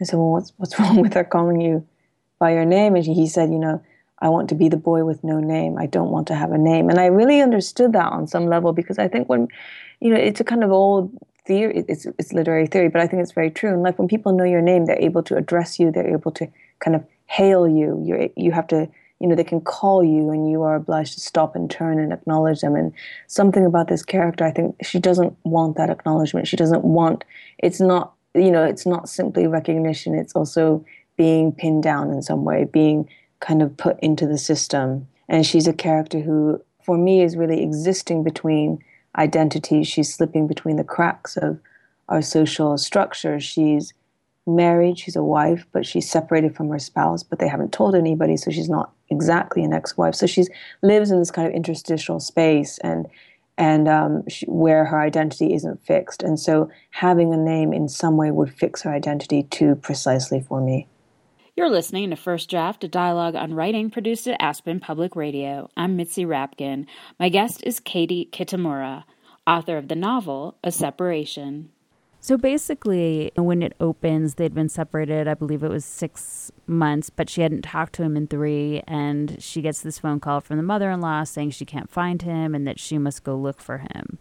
I 0.00 0.04
said, 0.04 0.16
Well 0.16 0.32
what's 0.32 0.52
what's 0.56 0.78
wrong 0.78 1.00
with 1.00 1.14
her 1.14 1.24
calling 1.24 1.60
you 1.60 1.86
by 2.38 2.52
your 2.52 2.64
name? 2.64 2.96
And 2.96 3.04
he 3.04 3.26
said, 3.26 3.50
you 3.50 3.58
know, 3.58 3.82
I 4.20 4.28
want 4.28 4.48
to 4.50 4.54
be 4.54 4.68
the 4.68 4.76
boy 4.76 5.04
with 5.04 5.24
no 5.24 5.40
name. 5.40 5.78
I 5.78 5.86
don't 5.86 6.10
want 6.10 6.26
to 6.28 6.34
have 6.34 6.52
a 6.52 6.58
name. 6.58 6.90
And 6.90 7.00
I 7.00 7.06
really 7.06 7.40
understood 7.40 7.92
that 7.94 8.12
on 8.12 8.26
some 8.26 8.46
level 8.46 8.72
because 8.72 8.98
I 8.98 9.08
think 9.08 9.28
when, 9.28 9.48
you 10.00 10.10
know, 10.10 10.20
it's 10.20 10.40
a 10.40 10.44
kind 10.44 10.62
of 10.62 10.70
old 10.70 11.10
theory, 11.46 11.84
it's, 11.88 12.06
it's 12.18 12.32
literary 12.32 12.66
theory, 12.66 12.88
but 12.88 13.00
I 13.00 13.06
think 13.06 13.22
it's 13.22 13.32
very 13.32 13.50
true. 13.50 13.72
And 13.72 13.82
like 13.82 13.98
when 13.98 14.08
people 14.08 14.32
know 14.32 14.44
your 14.44 14.60
name, 14.60 14.84
they're 14.84 15.00
able 15.00 15.22
to 15.24 15.36
address 15.36 15.78
you, 15.78 15.90
they're 15.90 16.12
able 16.12 16.32
to 16.32 16.48
kind 16.80 16.94
of 16.94 17.04
hail 17.26 17.66
you. 17.66 18.02
You 18.04 18.30
you 18.36 18.52
have 18.52 18.66
to, 18.68 18.88
you 19.20 19.26
know, 19.26 19.34
they 19.34 19.44
can 19.44 19.60
call 19.60 20.04
you 20.04 20.30
and 20.30 20.50
you 20.50 20.62
are 20.62 20.76
obliged 20.76 21.14
to 21.14 21.20
stop 21.20 21.56
and 21.56 21.70
turn 21.70 21.98
and 21.98 22.12
acknowledge 22.12 22.60
them. 22.60 22.74
And 22.74 22.92
something 23.26 23.64
about 23.64 23.88
this 23.88 24.02
character, 24.02 24.44
I 24.44 24.50
think 24.50 24.76
she 24.82 24.98
doesn't 24.98 25.34
want 25.44 25.76
that 25.76 25.90
acknowledgement. 25.90 26.46
She 26.46 26.56
doesn't 26.56 26.84
want, 26.84 27.24
it's 27.58 27.80
not, 27.80 28.12
you 28.34 28.50
know, 28.50 28.64
it's 28.64 28.86
not 28.86 29.08
simply 29.08 29.46
recognition, 29.46 30.14
it's 30.14 30.34
also 30.34 30.84
being 31.16 31.52
pinned 31.52 31.82
down 31.82 32.10
in 32.10 32.22
some 32.22 32.44
way, 32.44 32.64
being 32.64 33.08
kind 33.40 33.62
of 33.62 33.76
put 33.76 33.98
into 34.00 34.26
the 34.26 34.38
system. 34.38 35.08
And 35.28 35.46
she's 35.46 35.66
a 35.66 35.72
character 35.72 36.20
who, 36.20 36.62
for 36.84 36.96
me, 36.96 37.22
is 37.22 37.36
really 37.36 37.62
existing 37.62 38.22
between 38.22 38.82
identities. 39.16 39.88
She's 39.88 40.12
slipping 40.12 40.46
between 40.46 40.76
the 40.76 40.84
cracks 40.84 41.36
of 41.36 41.58
our 42.08 42.22
social 42.22 42.76
structure. 42.78 43.40
She's 43.40 43.92
married, 44.46 44.98
she's 44.98 45.16
a 45.16 45.22
wife, 45.22 45.66
but 45.72 45.86
she's 45.86 46.10
separated 46.10 46.56
from 46.56 46.68
her 46.68 46.78
spouse, 46.78 47.22
but 47.22 47.38
they 47.38 47.48
haven't 47.48 47.72
told 47.72 47.94
anybody, 47.94 48.36
so 48.36 48.50
she's 48.50 48.68
not 48.68 48.92
exactly 49.10 49.62
an 49.62 49.72
ex-wife. 49.72 50.14
So 50.14 50.26
she 50.26 50.44
lives 50.82 51.10
in 51.10 51.18
this 51.18 51.30
kind 51.30 51.46
of 51.46 51.54
interstitial 51.54 52.20
space 52.20 52.78
and 52.78 53.06
and 53.58 53.88
um, 53.88 54.26
she, 54.26 54.46
where 54.46 54.86
her 54.86 54.98
identity 54.98 55.52
isn't 55.52 55.84
fixed. 55.84 56.22
And 56.22 56.40
so 56.40 56.70
having 56.92 57.34
a 57.34 57.36
name 57.36 57.74
in 57.74 57.90
some 57.90 58.16
way 58.16 58.30
would 58.30 58.50
fix 58.50 58.80
her 58.82 58.90
identity 58.90 59.42
too 59.42 59.74
precisely 59.74 60.40
for 60.40 60.62
me. 60.62 60.86
You're 61.60 61.68
listening 61.68 62.08
to 62.08 62.16
First 62.16 62.48
Draft, 62.48 62.84
a 62.84 62.88
dialogue 62.88 63.34
on 63.34 63.52
writing 63.52 63.90
produced 63.90 64.26
at 64.26 64.40
Aspen 64.40 64.80
Public 64.80 65.14
Radio. 65.14 65.68
I'm 65.76 65.94
Mitzi 65.94 66.24
Rapkin. 66.24 66.86
My 67.18 67.28
guest 67.28 67.62
is 67.66 67.80
Katie 67.80 68.30
Kitamura, 68.32 69.04
author 69.46 69.76
of 69.76 69.88
the 69.88 69.94
novel 69.94 70.56
A 70.64 70.72
Separation. 70.72 71.68
So 72.22 72.38
basically, 72.38 73.30
when 73.36 73.62
it 73.62 73.74
opens, 73.78 74.36
they'd 74.36 74.54
been 74.54 74.70
separated, 74.70 75.28
I 75.28 75.34
believe 75.34 75.62
it 75.62 75.68
was 75.68 75.84
six 75.84 76.50
months, 76.66 77.10
but 77.10 77.28
she 77.28 77.42
hadn't 77.42 77.60
talked 77.60 77.92
to 77.96 78.02
him 78.02 78.16
in 78.16 78.26
three. 78.26 78.82
And 78.86 79.36
she 79.42 79.60
gets 79.60 79.82
this 79.82 79.98
phone 79.98 80.18
call 80.18 80.40
from 80.40 80.56
the 80.56 80.62
mother 80.62 80.90
in 80.90 81.02
law 81.02 81.24
saying 81.24 81.50
she 81.50 81.66
can't 81.66 81.90
find 81.90 82.22
him 82.22 82.54
and 82.54 82.66
that 82.66 82.80
she 82.80 82.96
must 82.96 83.22
go 83.22 83.36
look 83.36 83.60
for 83.60 83.78
him. 83.78 84.18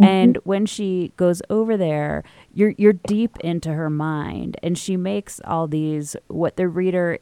Mm-hmm. 0.00 0.04
And 0.04 0.38
when 0.44 0.66
she 0.66 1.12
goes 1.16 1.42
over 1.50 1.76
there, 1.76 2.24
you're 2.54 2.74
you're 2.76 2.94
deep 2.94 3.38
into 3.40 3.72
her 3.72 3.90
mind, 3.90 4.56
and 4.62 4.76
she 4.76 4.96
makes 4.96 5.40
all 5.44 5.66
these 5.66 6.16
what 6.28 6.56
the 6.56 6.68
reader 6.68 7.18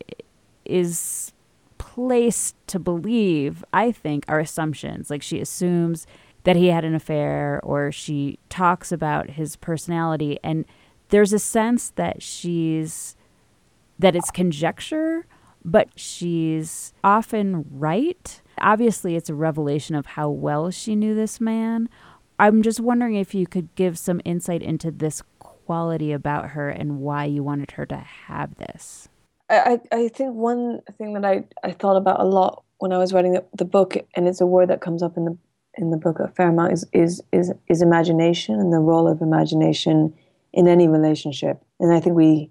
is 0.64 1.32
placed 1.78 2.54
to 2.68 2.78
believe. 2.78 3.64
I 3.72 3.92
think 3.92 4.24
are 4.28 4.40
assumptions. 4.40 5.10
Like 5.10 5.22
she 5.22 5.40
assumes 5.40 6.06
that 6.44 6.56
he 6.56 6.68
had 6.68 6.84
an 6.84 6.94
affair 6.94 7.60
or 7.62 7.92
she 7.92 8.38
talks 8.48 8.92
about 8.92 9.30
his 9.30 9.56
personality 9.56 10.38
and 10.42 10.64
there's 11.08 11.32
a 11.32 11.38
sense 11.38 11.90
that 11.90 12.22
she's 12.22 13.16
that 13.98 14.16
it's 14.16 14.30
conjecture 14.30 15.26
but 15.64 15.88
she's 15.96 16.94
often 17.04 17.66
right 17.70 18.40
obviously 18.58 19.16
it's 19.16 19.28
a 19.28 19.34
revelation 19.34 19.94
of 19.94 20.06
how 20.06 20.28
well 20.30 20.70
she 20.70 20.96
knew 20.96 21.14
this 21.14 21.40
man 21.40 21.88
i'm 22.40 22.62
just 22.62 22.80
wondering 22.80 23.14
if 23.14 23.35
you 23.35 23.47
could 23.47 23.75
give 23.75 23.99
some 23.99 24.20
insight 24.25 24.62
into 24.62 24.90
this 24.90 25.23
quality 25.38 26.12
about 26.12 26.50
her 26.50 26.68
and 26.68 26.99
why 27.00 27.25
you 27.25 27.42
wanted 27.42 27.73
her 27.73 27.87
to 27.87 27.97
have 27.97 28.56
this 28.56 29.09
i, 29.49 29.80
I 29.92 30.09
think 30.09 30.35
one 30.35 30.80
thing 30.99 31.14
that 31.14 31.25
I, 31.25 31.44
I 31.62 31.73
thought 31.73 31.97
about 31.97 32.20
a 32.20 32.25
lot 32.25 32.64
when 32.78 32.92
i 32.92 32.99
was 32.99 33.12
writing 33.12 33.32
the, 33.32 33.44
the 33.56 33.64
book 33.64 33.97
and 34.14 34.26
it's 34.26 34.40
a 34.40 34.47
word 34.47 34.68
that 34.70 34.80
comes 34.80 35.02
up 35.02 35.16
in 35.16 35.25
the 35.25 35.38
in 35.78 35.90
the 35.90 35.97
book 35.97 36.18
a 36.18 36.28
fair 36.28 36.49
amount 36.49 36.73
is, 36.73 36.85
is 36.92 37.23
is 37.32 37.52
is 37.68 37.80
imagination 37.80 38.59
and 38.59 38.73
the 38.73 38.78
role 38.78 39.06
of 39.06 39.23
imagination 39.23 40.12
in 40.52 40.66
any 40.66 40.88
relationship. 40.88 41.62
And 41.78 41.92
I 41.92 42.00
think 42.00 42.16
we 42.16 42.50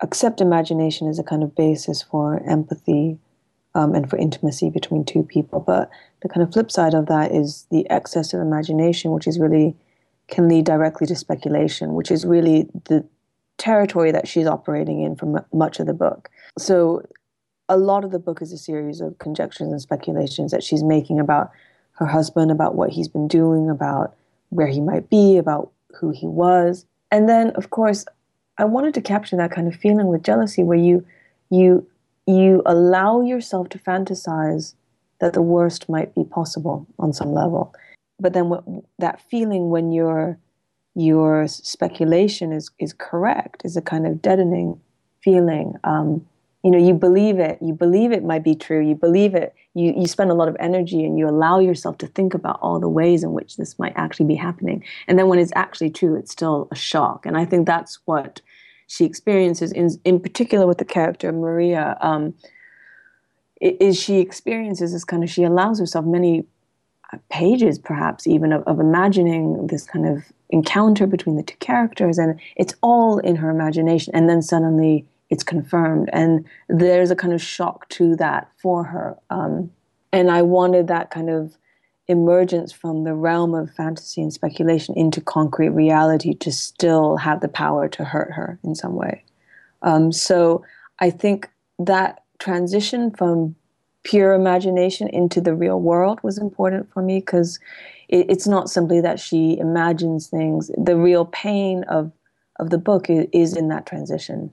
accept 0.00 0.40
imagination 0.40 1.08
as 1.08 1.18
a 1.18 1.24
kind 1.24 1.42
of 1.42 1.54
basis 1.54 2.02
for 2.02 2.42
empathy 2.48 3.18
um, 3.76 3.94
and 3.94 4.08
for 4.08 4.16
intimacy 4.16 4.70
between 4.70 5.04
two 5.04 5.22
people. 5.22 5.60
But 5.60 5.90
the 6.22 6.30
kind 6.30 6.42
of 6.42 6.50
flip 6.50 6.70
side 6.70 6.94
of 6.94 7.06
that 7.06 7.30
is 7.30 7.66
the 7.70 7.88
excess 7.90 8.32
of 8.32 8.40
imagination, 8.40 9.10
which 9.10 9.26
is 9.26 9.38
really 9.38 9.76
can 10.28 10.48
lead 10.48 10.64
directly 10.64 11.06
to 11.06 11.14
speculation, 11.14 11.92
which 11.92 12.10
is 12.10 12.24
really 12.24 12.66
the 12.88 13.06
territory 13.58 14.10
that 14.12 14.26
she's 14.26 14.46
operating 14.46 15.02
in 15.02 15.14
for 15.14 15.38
m- 15.38 15.44
much 15.52 15.78
of 15.78 15.86
the 15.86 15.92
book. 15.92 16.30
So 16.56 17.06
a 17.68 17.76
lot 17.76 18.02
of 18.02 18.12
the 18.12 18.18
book 18.18 18.40
is 18.40 18.50
a 18.50 18.58
series 18.58 19.02
of 19.02 19.18
conjectures 19.18 19.68
and 19.68 19.80
speculations 19.80 20.52
that 20.52 20.62
she's 20.62 20.82
making 20.82 21.20
about 21.20 21.50
her 21.92 22.06
husband 22.06 22.50
about 22.50 22.76
what 22.76 22.90
he's 22.90 23.08
been 23.08 23.28
doing, 23.28 23.68
about 23.68 24.16
where 24.48 24.68
he 24.68 24.80
might 24.80 25.10
be, 25.10 25.36
about 25.36 25.70
who 26.00 26.10
he 26.10 26.26
was. 26.26 26.86
And 27.10 27.28
then, 27.28 27.50
of 27.50 27.68
course, 27.68 28.06
I 28.56 28.64
wanted 28.64 28.94
to 28.94 29.02
capture 29.02 29.36
that 29.36 29.50
kind 29.50 29.68
of 29.68 29.74
feeling 29.74 30.06
with 30.06 30.22
jealousy 30.22 30.62
where 30.62 30.78
you 30.78 31.04
you 31.50 31.86
you 32.26 32.62
allow 32.66 33.20
yourself 33.20 33.68
to 33.70 33.78
fantasize 33.78 34.74
that 35.20 35.32
the 35.32 35.42
worst 35.42 35.88
might 35.88 36.14
be 36.14 36.24
possible 36.24 36.86
on 36.98 37.12
some 37.12 37.32
level. 37.32 37.74
But 38.18 38.32
then 38.32 38.48
what, 38.48 38.64
that 38.98 39.20
feeling 39.20 39.70
when 39.70 39.92
your 39.92 40.38
your 40.94 41.46
speculation 41.46 42.52
is 42.52 42.70
is 42.78 42.92
correct 42.92 43.62
is 43.64 43.76
a 43.76 43.82
kind 43.82 44.06
of 44.06 44.22
deadening 44.22 44.80
feeling. 45.22 45.74
Um, 45.84 46.26
you 46.62 46.70
know, 46.70 46.78
you 46.78 46.94
believe 46.94 47.38
it. 47.38 47.58
You 47.60 47.74
believe 47.74 48.12
it 48.12 48.24
might 48.24 48.42
be 48.42 48.54
true. 48.54 48.80
You 48.80 48.94
believe 48.94 49.34
it 49.34 49.54
you, 49.76 49.92
you 49.94 50.06
spend 50.06 50.30
a 50.30 50.34
lot 50.34 50.48
of 50.48 50.56
energy 50.58 51.04
and 51.04 51.18
you 51.18 51.28
allow 51.28 51.58
yourself 51.58 51.98
to 51.98 52.06
think 52.06 52.32
about 52.32 52.58
all 52.62 52.80
the 52.80 52.88
ways 52.88 53.22
in 53.22 53.32
which 53.32 53.58
this 53.58 53.78
might 53.78 53.92
actually 53.94 54.24
be 54.24 54.34
happening. 54.34 54.82
And 55.06 55.18
then 55.18 55.28
when 55.28 55.38
it's 55.38 55.52
actually 55.54 55.90
true, 55.90 56.16
it's 56.16 56.32
still 56.32 56.66
a 56.72 56.74
shock. 56.74 57.26
And 57.26 57.36
I 57.36 57.44
think 57.44 57.66
that's 57.66 57.98
what 58.06 58.40
she 58.86 59.04
experiences, 59.04 59.72
in, 59.72 59.90
in 60.04 60.20
particular 60.20 60.66
with 60.66 60.78
the 60.78 60.84
character 60.84 61.32
Maria. 61.32 61.96
Um, 62.00 62.34
is 63.60 63.98
she 63.98 64.18
experiences 64.18 64.92
this 64.92 65.04
kind 65.04 65.24
of, 65.24 65.30
she 65.30 65.42
allows 65.42 65.78
herself 65.78 66.04
many 66.04 66.44
pages, 67.30 67.78
perhaps 67.78 68.26
even, 68.26 68.52
of, 68.52 68.62
of 68.64 68.80
imagining 68.80 69.66
this 69.68 69.84
kind 69.84 70.06
of 70.06 70.24
encounter 70.50 71.06
between 71.06 71.36
the 71.36 71.42
two 71.42 71.56
characters. 71.56 72.18
And 72.18 72.38
it's 72.56 72.74
all 72.82 73.18
in 73.18 73.36
her 73.36 73.50
imagination. 73.50 74.14
And 74.14 74.28
then 74.28 74.42
suddenly, 74.42 75.06
it's 75.30 75.42
confirmed. 75.42 76.10
And 76.12 76.46
there's 76.68 77.10
a 77.10 77.16
kind 77.16 77.32
of 77.32 77.42
shock 77.42 77.88
to 77.90 78.14
that 78.16 78.48
for 78.58 78.84
her. 78.84 79.16
Um, 79.30 79.70
and 80.12 80.30
I 80.30 80.42
wanted 80.42 80.86
that 80.88 81.10
kind 81.10 81.30
of 81.30 81.56
emergence 82.08 82.72
from 82.72 83.04
the 83.04 83.14
realm 83.14 83.54
of 83.54 83.70
fantasy 83.70 84.22
and 84.22 84.32
speculation 84.32 84.94
into 84.96 85.20
concrete 85.20 85.70
reality 85.70 86.34
to 86.34 86.52
still 86.52 87.16
have 87.16 87.40
the 87.40 87.48
power 87.48 87.88
to 87.88 88.04
hurt 88.04 88.32
her 88.32 88.58
in 88.62 88.74
some 88.74 88.94
way. 88.94 89.24
Um, 89.82 90.12
so 90.12 90.64
I 91.00 91.10
think 91.10 91.50
that 91.78 92.22
transition 92.38 93.10
from 93.10 93.54
pure 94.04 94.34
imagination 94.34 95.08
into 95.08 95.40
the 95.40 95.54
real 95.54 95.80
world 95.80 96.20
was 96.22 96.38
important 96.38 96.92
for 96.92 97.02
me 97.02 97.18
because 97.18 97.58
it, 98.08 98.26
it's 98.30 98.46
not 98.46 98.70
simply 98.70 99.00
that 99.00 99.18
she 99.18 99.58
imagines 99.58 100.28
things. 100.28 100.70
The 100.78 100.96
real 100.96 101.26
pain 101.26 101.84
of 101.84 102.12
of 102.58 102.70
the 102.70 102.78
book 102.78 103.10
is, 103.10 103.26
is 103.32 103.56
in 103.56 103.68
that 103.68 103.84
transition. 103.84 104.50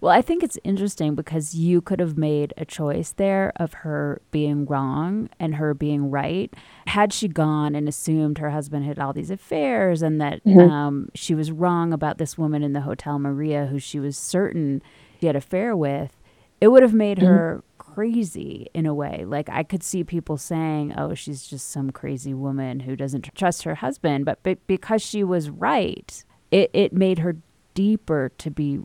Well, 0.00 0.12
I 0.12 0.22
think 0.22 0.42
it's 0.42 0.58
interesting 0.62 1.14
because 1.14 1.54
you 1.54 1.80
could 1.80 1.98
have 2.00 2.16
made 2.16 2.54
a 2.56 2.64
choice 2.64 3.12
there 3.12 3.52
of 3.56 3.72
her 3.74 4.20
being 4.30 4.64
wrong 4.64 5.28
and 5.40 5.56
her 5.56 5.74
being 5.74 6.10
right. 6.10 6.52
Had 6.86 7.12
she 7.12 7.26
gone 7.28 7.74
and 7.74 7.88
assumed 7.88 8.38
her 8.38 8.50
husband 8.50 8.84
had 8.84 8.98
all 8.98 9.12
these 9.12 9.30
affairs 9.30 10.02
and 10.02 10.20
that 10.20 10.44
mm-hmm. 10.44 10.70
um, 10.70 11.08
she 11.14 11.34
was 11.34 11.50
wrong 11.50 11.92
about 11.92 12.18
this 12.18 12.38
woman 12.38 12.62
in 12.62 12.72
the 12.72 12.82
hotel, 12.82 13.18
Maria, 13.18 13.66
who 13.66 13.78
she 13.78 13.98
was 13.98 14.16
certain 14.16 14.82
she 15.20 15.26
had 15.26 15.36
affair 15.36 15.76
with, 15.76 16.16
it 16.60 16.68
would 16.68 16.82
have 16.82 16.94
made 16.94 17.18
mm-hmm. 17.18 17.26
her 17.26 17.64
crazy 17.78 18.68
in 18.74 18.86
a 18.86 18.94
way. 18.94 19.24
Like 19.26 19.48
I 19.48 19.62
could 19.62 19.82
see 19.82 20.04
people 20.04 20.36
saying, 20.36 20.94
"Oh, 20.96 21.14
she's 21.14 21.46
just 21.46 21.68
some 21.70 21.90
crazy 21.90 22.34
woman 22.34 22.80
who 22.80 22.94
doesn't 22.94 23.34
trust 23.34 23.64
her 23.64 23.76
husband," 23.76 24.24
but, 24.24 24.38
but 24.42 24.64
because 24.66 25.02
she 25.02 25.24
was 25.24 25.50
right, 25.50 26.24
it 26.50 26.70
it 26.72 26.92
made 26.92 27.18
her 27.18 27.36
deeper 27.74 28.30
to 28.38 28.50
be 28.50 28.80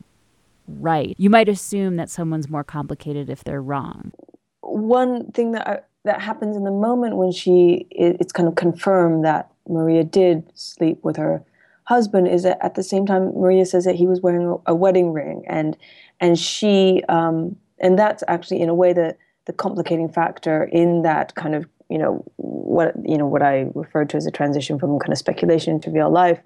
right. 0.66 1.14
You 1.18 1.30
might 1.30 1.48
assume 1.48 1.96
that 1.96 2.10
someone's 2.10 2.48
more 2.48 2.64
complicated 2.64 3.30
if 3.30 3.44
they're 3.44 3.62
wrong. 3.62 4.12
One 4.60 5.30
thing 5.32 5.52
that 5.52 5.68
I, 5.68 5.80
that 6.04 6.20
happens 6.20 6.56
in 6.56 6.64
the 6.64 6.70
moment 6.70 7.16
when 7.16 7.32
she 7.32 7.86
it's 7.90 8.32
kind 8.32 8.48
of 8.48 8.54
confirmed 8.54 9.24
that 9.24 9.50
Maria 9.68 10.04
did 10.04 10.44
sleep 10.54 11.02
with 11.02 11.16
her 11.16 11.42
husband 11.84 12.28
is 12.28 12.42
that 12.44 12.58
at 12.62 12.74
the 12.74 12.82
same 12.82 13.06
time 13.06 13.38
Maria 13.38 13.66
says 13.66 13.84
that 13.84 13.94
he 13.94 14.06
was 14.06 14.20
wearing 14.20 14.58
a, 14.66 14.74
wedding 14.74 15.12
ring 15.12 15.44
and 15.46 15.76
and 16.20 16.38
she 16.38 17.02
um, 17.08 17.56
and 17.78 17.98
that's 17.98 18.22
actually 18.28 18.60
in 18.60 18.68
a 18.68 18.74
way 18.74 18.92
the 18.92 19.16
the 19.46 19.52
complicating 19.52 20.08
factor 20.08 20.64
in 20.64 21.02
that 21.02 21.34
kind 21.34 21.54
of 21.54 21.66
you 21.90 21.98
know 21.98 22.24
what 22.36 22.94
you 23.04 23.18
know 23.18 23.26
what 23.26 23.42
I 23.42 23.66
referred 23.74 24.10
to 24.10 24.16
as 24.16 24.26
a 24.26 24.30
transition 24.30 24.78
from 24.78 24.98
kind 24.98 25.12
of 25.12 25.18
speculation 25.18 25.80
to 25.80 25.90
real 25.90 26.10
life 26.10 26.40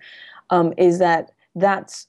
um, 0.50 0.72
is 0.76 0.98
that 0.98 1.32
that's 1.54 2.06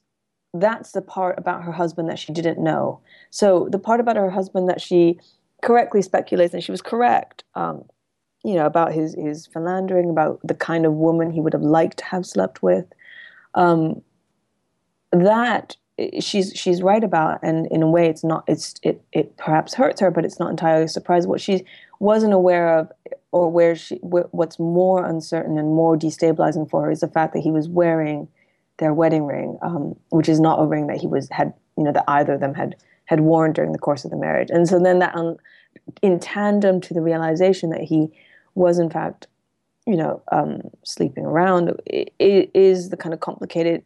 that's 0.53 0.91
the 0.91 1.01
part 1.01 1.37
about 1.37 1.63
her 1.63 1.71
husband 1.71 2.09
that 2.09 2.19
she 2.19 2.33
didn't 2.33 2.59
know. 2.59 3.01
So 3.29 3.67
the 3.71 3.79
part 3.79 3.99
about 3.99 4.15
her 4.15 4.29
husband 4.29 4.69
that 4.69 4.81
she 4.81 5.19
correctly 5.61 6.01
speculates, 6.01 6.53
and 6.53 6.63
she 6.63 6.71
was 6.71 6.81
correct, 6.81 7.43
um, 7.55 7.83
you 8.43 8.55
know, 8.55 8.65
about 8.65 8.93
his 8.93 9.15
his 9.15 9.47
philandering, 9.47 10.09
about 10.09 10.39
the 10.43 10.55
kind 10.55 10.85
of 10.85 10.93
woman 10.93 11.31
he 11.31 11.41
would 11.41 11.53
have 11.53 11.61
liked 11.61 11.97
to 11.99 12.05
have 12.05 12.25
slept 12.25 12.63
with. 12.63 12.85
Um, 13.53 14.01
that 15.11 15.75
she's 16.19 16.53
she's 16.55 16.81
right 16.81 17.03
about, 17.03 17.39
and 17.43 17.67
in 17.67 17.83
a 17.83 17.89
way, 17.89 18.07
it's 18.07 18.23
not. 18.23 18.43
It's 18.47 18.75
it 18.81 19.01
it 19.11 19.37
perhaps 19.37 19.73
hurts 19.73 20.01
her, 20.01 20.11
but 20.11 20.25
it's 20.25 20.39
not 20.39 20.49
entirely 20.49 20.85
a 20.85 20.89
surprise. 20.89 21.27
What 21.27 21.41
she 21.41 21.65
wasn't 21.99 22.33
aware 22.33 22.77
of, 22.77 22.91
or 23.31 23.51
where 23.51 23.75
she 23.75 23.95
what's 23.97 24.57
more 24.59 25.05
uncertain 25.05 25.57
and 25.57 25.75
more 25.75 25.97
destabilizing 25.97 26.69
for 26.69 26.83
her 26.85 26.91
is 26.91 27.01
the 27.01 27.07
fact 27.07 27.33
that 27.33 27.41
he 27.41 27.51
was 27.51 27.67
wearing 27.67 28.27
their 28.79 28.93
wedding 28.93 29.25
ring, 29.25 29.57
um, 29.61 29.95
which 30.09 30.27
is 30.27 30.39
not 30.39 30.61
a 30.61 30.65
ring 30.65 30.87
that 30.87 30.97
he 30.97 31.07
was 31.07 31.29
had 31.29 31.53
you 31.77 31.83
know 31.83 31.91
that 31.91 32.03
either 32.07 32.33
of 32.33 32.39
them 32.39 32.53
had 32.53 32.75
had 33.05 33.21
worn 33.21 33.53
during 33.53 33.71
the 33.71 33.79
course 33.79 34.05
of 34.05 34.11
the 34.11 34.17
marriage. 34.17 34.49
And 34.51 34.67
so 34.67 34.79
then 34.79 34.99
that, 34.99 35.15
um, 35.15 35.37
in 36.01 36.19
tandem 36.19 36.79
to 36.81 36.93
the 36.93 37.01
realization 37.01 37.71
that 37.71 37.81
he 37.81 38.09
was 38.53 38.77
in 38.77 38.89
fact, 38.89 39.27
you 39.87 39.95
know, 39.95 40.21
um, 40.31 40.61
sleeping 40.83 41.25
around, 41.25 41.79
it, 41.85 42.13
it 42.19 42.51
is 42.53 42.89
the 42.89 42.97
kind 42.97 43.13
of 43.13 43.19
complicated 43.19 43.83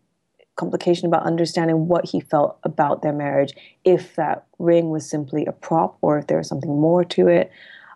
complication 0.55 1.07
about 1.07 1.23
understanding 1.23 1.87
what 1.87 2.05
he 2.05 2.19
felt 2.19 2.59
about 2.63 3.01
their 3.01 3.13
marriage, 3.13 3.53
if 3.85 4.15
that 4.15 4.45
ring 4.59 4.89
was 4.89 5.09
simply 5.09 5.45
a 5.45 5.51
prop 5.51 5.97
or 6.01 6.17
if 6.17 6.27
there 6.27 6.37
was 6.37 6.47
something 6.47 6.79
more 6.79 7.03
to 7.03 7.27
it. 7.27 7.51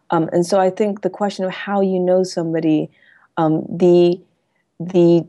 Um, 0.09 0.29
and 0.31 0.45
so 0.45 0.59
I 0.59 0.69
think 0.69 1.01
the 1.01 1.09
question 1.09 1.45
of 1.45 1.51
how 1.51 1.81
you 1.81 1.99
know 1.99 2.23
somebody, 2.23 2.89
um, 3.35 3.65
the 3.69 4.19
the 4.79 5.25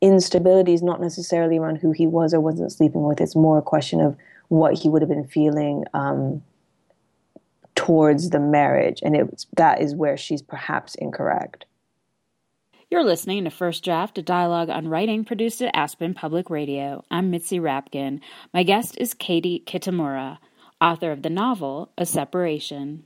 instability 0.00 0.74
is 0.74 0.82
not 0.82 1.00
necessarily 1.00 1.58
around 1.58 1.76
who 1.76 1.92
he 1.92 2.06
was 2.06 2.32
or 2.32 2.40
wasn't 2.40 2.72
sleeping 2.72 3.02
with. 3.02 3.20
It's 3.20 3.36
more 3.36 3.58
a 3.58 3.62
question 3.62 4.00
of 4.00 4.16
what 4.48 4.78
he 4.78 4.88
would 4.88 5.02
have 5.02 5.08
been 5.08 5.26
feeling 5.26 5.84
um, 5.94 6.42
towards 7.74 8.30
the 8.30 8.40
marriage, 8.40 9.00
and 9.02 9.16
it 9.16 9.44
that 9.56 9.80
is 9.80 9.94
where 9.94 10.16
she's 10.16 10.42
perhaps 10.42 10.94
incorrect. 10.94 11.64
You're 12.90 13.04
listening 13.04 13.44
to 13.44 13.50
First 13.50 13.84
Draft, 13.84 14.16
a 14.16 14.22
dialogue 14.22 14.70
on 14.70 14.88
writing 14.88 15.22
produced 15.22 15.60
at 15.60 15.76
Aspen 15.76 16.14
Public 16.14 16.48
Radio. 16.48 17.04
I'm 17.10 17.30
Mitzi 17.30 17.60
Rapkin. 17.60 18.20
My 18.54 18.62
guest 18.62 18.96
is 18.98 19.12
Katie 19.12 19.62
Kitamura, 19.66 20.38
author 20.80 21.12
of 21.12 21.20
the 21.20 21.28
novel 21.28 21.92
A 21.98 22.06
Separation. 22.06 23.04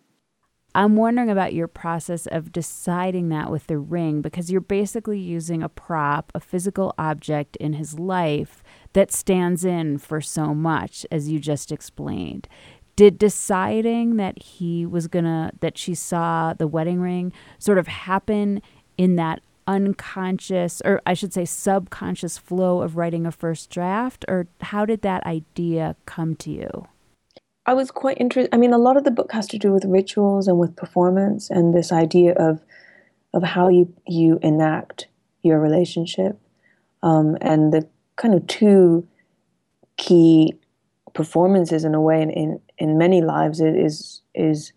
I'm 0.75 0.97
wondering 0.97 1.29
about 1.29 1.53
your 1.53 1.69
process 1.69 2.27
of 2.27 2.51
deciding 2.51 3.29
that 3.29 3.51
with 3.51 3.67
the 3.67 3.79
ring 3.79 4.23
because 4.23 4.51
you're 4.51 4.63
basically 4.63 5.19
using 5.19 5.63
a 5.63 5.69
prop, 5.69 6.33
a 6.35 6.41
physical 6.41 6.95
object 6.99 7.57
in 7.57 7.75
his 7.75 7.99
life 7.99 8.63
that 8.95 9.13
stands 9.13 9.65
in 9.65 9.99
for 9.99 10.23
so 10.23 10.55
much, 10.55 11.05
as 11.11 11.31
you 11.31 11.39
just 11.39 11.73
explained. 11.73 12.49
Did 12.97 13.19
deciding 13.19 14.17
that 14.17 14.43
he 14.43 14.87
was 14.87 15.09
gonna, 15.09 15.53
that 15.61 15.77
she 15.77 15.95
saw 15.95 16.55
the 16.55 16.67
wedding 16.67 17.01
ring 17.01 17.33
sort 17.59 17.79
of 17.79 17.87
happen 17.87 18.63
in 18.97 19.17
that 19.17 19.41
unconscious 19.67 20.83
or 20.85 21.01
I 21.07 21.15
should 21.15 21.33
say 21.33 21.45
subconscious 21.45 22.37
flow 22.37 22.83
of 22.83 22.97
writing 22.97 23.27
a 23.27 23.33
first 23.33 23.71
draft 23.71 24.25
or 24.27 24.47
how 24.61 24.85
did 24.85 25.03
that 25.03 25.25
idea 25.25 25.97
come 26.07 26.35
to 26.37 26.51
you? 26.51 26.89
I 27.67 27.75
was 27.75 27.91
quite 27.91 28.19
interested 28.21 28.55
I 28.55 28.59
mean 28.59 28.73
a 28.73 28.79
lot 28.79 28.97
of 28.97 29.05
the 29.05 29.11
book 29.11 29.33
has 29.33 29.47
to 29.49 29.59
do 29.59 29.73
with 29.73 29.85
rituals 29.85 30.49
and 30.49 30.59
with 30.59 30.77
performance 30.77 31.51
and 31.51 31.75
this 31.75 31.93
idea 31.93 32.33
of 32.35 32.61
of 33.35 33.43
how 33.43 33.69
you 33.69 33.93
you 34.07 34.39
enact 34.43 35.07
your 35.43 35.59
relationship 35.59 36.39
um, 37.03 37.37
and 37.41 37.73
the 37.73 37.89
kind 38.17 38.35
of 38.35 38.47
two 38.47 39.07
key 39.97 40.55
performances 41.15 41.85
in 41.85 41.95
a 41.95 42.01
way 42.01 42.23
in, 42.23 42.31
in, 42.31 42.61
in 42.79 42.99
many 42.99 43.21
lives 43.21 43.61
is 43.61 44.23
is 44.35 44.73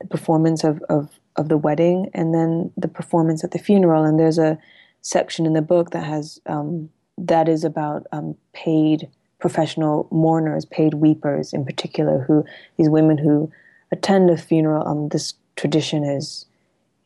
the 0.00 0.06
performance 0.06 0.64
of, 0.64 0.82
of 0.88 1.20
of 1.36 1.48
the 1.48 1.56
wedding 1.56 2.10
and 2.14 2.34
then 2.34 2.70
the 2.76 2.88
performance 2.88 3.42
at 3.44 3.50
the 3.50 3.58
funeral. 3.58 4.04
And 4.04 4.18
there's 4.18 4.38
a 4.38 4.58
section 5.00 5.46
in 5.46 5.54
the 5.54 5.62
book 5.62 5.90
that 5.90 6.04
has 6.04 6.40
um, 6.46 6.90
that 7.18 7.48
is 7.48 7.64
about 7.64 8.06
um, 8.12 8.36
paid 8.52 9.08
professional 9.40 10.06
mourners, 10.10 10.64
paid 10.64 10.94
weepers 10.94 11.52
in 11.52 11.64
particular, 11.64 12.20
who 12.20 12.44
these 12.76 12.88
women 12.88 13.18
who 13.18 13.50
attend 13.92 14.30
a 14.30 14.36
funeral. 14.36 14.86
Um, 14.86 15.08
this 15.08 15.34
tradition 15.56 16.04
is 16.04 16.46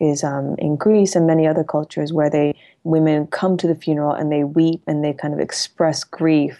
is 0.00 0.24
um, 0.24 0.56
in 0.58 0.76
Greece 0.76 1.14
and 1.14 1.26
many 1.26 1.46
other 1.46 1.64
cultures 1.64 2.12
where 2.12 2.28
they 2.28 2.54
women 2.82 3.26
come 3.28 3.56
to 3.56 3.66
the 3.66 3.76
funeral 3.76 4.12
and 4.12 4.30
they 4.30 4.44
weep 4.44 4.82
and 4.86 5.04
they 5.04 5.12
kind 5.12 5.32
of 5.32 5.40
express 5.40 6.04
grief 6.04 6.58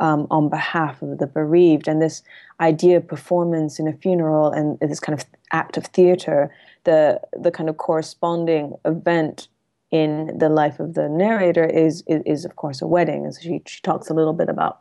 um, 0.00 0.26
on 0.30 0.48
behalf 0.48 1.00
of 1.00 1.18
the 1.18 1.26
bereaved. 1.26 1.86
And 1.86 2.02
this 2.02 2.22
idea 2.60 2.96
of 2.98 3.06
performance 3.06 3.78
in 3.78 3.86
a 3.88 3.92
funeral 3.92 4.50
and 4.50 4.78
this 4.80 5.00
kind 5.00 5.18
of 5.18 5.24
act 5.52 5.76
of 5.76 5.86
theater 5.86 6.50
the 6.84 7.20
the 7.32 7.50
kind 7.50 7.68
of 7.68 7.76
corresponding 7.76 8.74
event 8.84 9.48
in 9.90 10.38
the 10.38 10.48
life 10.48 10.80
of 10.80 10.94
the 10.94 11.08
narrator 11.08 11.64
is 11.64 12.02
is, 12.06 12.22
is 12.24 12.44
of 12.44 12.56
course 12.56 12.80
a 12.80 12.86
wedding, 12.86 13.24
and 13.24 13.34
so 13.34 13.40
she 13.40 13.62
she 13.66 13.80
talks 13.82 14.08
a 14.08 14.14
little 14.14 14.32
bit 14.32 14.48
about 14.48 14.80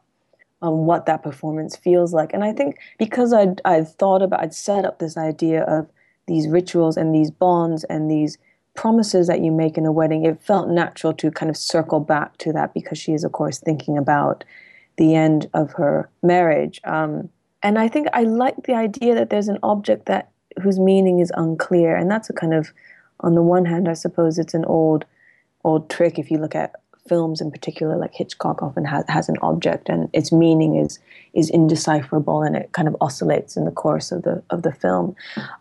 um, 0.63 0.85
what 0.85 1.05
that 1.05 1.21
performance 1.21 1.75
feels 1.75 2.13
like. 2.13 2.33
And 2.33 2.43
I 2.43 2.53
think 2.53 2.77
because 2.97 3.33
I'd 3.33 3.61
I'd 3.65 3.87
thought 3.87 4.23
about 4.23 4.41
I'd 4.41 4.55
set 4.55 4.85
up 4.85 4.97
this 4.97 5.17
idea 5.17 5.63
of 5.63 5.87
these 6.27 6.47
rituals 6.47 6.97
and 6.97 7.13
these 7.13 7.29
bonds 7.29 7.83
and 7.83 8.09
these 8.09 8.37
promises 8.73 9.27
that 9.27 9.41
you 9.41 9.51
make 9.51 9.77
in 9.77 9.85
a 9.85 9.91
wedding, 9.91 10.25
it 10.25 10.41
felt 10.41 10.67
natural 10.69 11.13
to 11.13 11.29
kind 11.29 11.49
of 11.51 11.57
circle 11.57 11.99
back 11.99 12.37
to 12.37 12.51
that 12.53 12.73
because 12.73 12.97
she 12.97 13.13
is 13.13 13.23
of 13.23 13.31
course 13.33 13.59
thinking 13.59 13.97
about 13.97 14.43
the 14.97 15.13
end 15.13 15.49
of 15.53 15.73
her 15.73 16.09
marriage. 16.23 16.81
Um, 16.83 17.29
and 17.61 17.77
I 17.77 17.87
think 17.87 18.07
I 18.13 18.23
like 18.23 18.63
the 18.63 18.73
idea 18.73 19.15
that 19.15 19.29
there's 19.29 19.47
an 19.47 19.59
object 19.63 20.05
that 20.07 20.29
whose 20.61 20.79
meaning 20.79 21.19
is 21.19 21.31
unclear. 21.35 21.95
And 21.95 22.09
that's 22.11 22.29
a 22.29 22.33
kind 22.33 22.53
of, 22.53 22.71
on 23.21 23.35
the 23.35 23.41
one 23.41 23.65
hand, 23.65 23.87
I 23.87 23.93
suppose 23.93 24.37
it's 24.37 24.53
an 24.53 24.65
old, 24.65 25.05
old 25.63 25.89
trick. 25.89 26.19
If 26.19 26.29
you 26.29 26.37
look 26.37 26.55
at 26.55 26.75
films 27.07 27.41
in 27.41 27.51
particular, 27.51 27.97
like 27.97 28.13
Hitchcock 28.13 28.61
often 28.61 28.85
has, 28.85 29.03
has 29.07 29.29
an 29.29 29.37
object 29.41 29.89
and 29.89 30.09
its 30.13 30.31
meaning 30.31 30.77
is 30.77 30.99
is 31.33 31.49
indecipherable 31.49 32.43
and 32.43 32.55
it 32.55 32.71
kind 32.73 32.87
of 32.87 32.95
oscillates 33.01 33.57
in 33.57 33.65
the 33.65 33.71
course 33.71 34.11
of 34.11 34.23
the 34.23 34.41
of 34.49 34.63
the 34.63 34.71
film. 34.71 35.15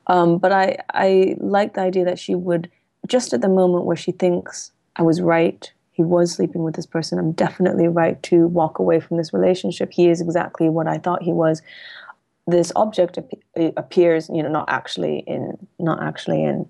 Um, 0.06 0.38
but 0.38 0.52
I 0.52 0.76
I 0.90 1.36
like 1.38 1.74
the 1.74 1.80
idea 1.80 2.04
that 2.04 2.18
she 2.18 2.34
would 2.34 2.70
just 3.06 3.32
at 3.32 3.40
the 3.40 3.48
moment 3.48 3.84
where 3.84 3.96
she 3.96 4.12
thinks 4.12 4.72
I 4.96 5.02
was 5.02 5.20
right, 5.20 5.72
he 5.92 6.02
was 6.02 6.32
sleeping 6.32 6.62
with 6.62 6.76
this 6.76 6.86
person. 6.86 7.18
I'm 7.18 7.32
definitely 7.32 7.88
right 7.88 8.22
to 8.24 8.46
walk 8.46 8.78
away 8.78 9.00
from 9.00 9.16
this 9.16 9.32
relationship. 9.32 9.92
He 9.92 10.08
is 10.08 10.20
exactly 10.20 10.68
what 10.68 10.86
I 10.86 10.98
thought 10.98 11.22
he 11.22 11.32
was 11.32 11.62
this 12.46 12.72
object 12.74 13.18
ap- 13.18 13.72
appears, 13.76 14.28
you 14.28 14.42
know, 14.42 14.48
not 14.48 14.68
actually 14.68 15.20
in 15.26 15.56
not 15.78 16.02
actually 16.02 16.44
in 16.44 16.68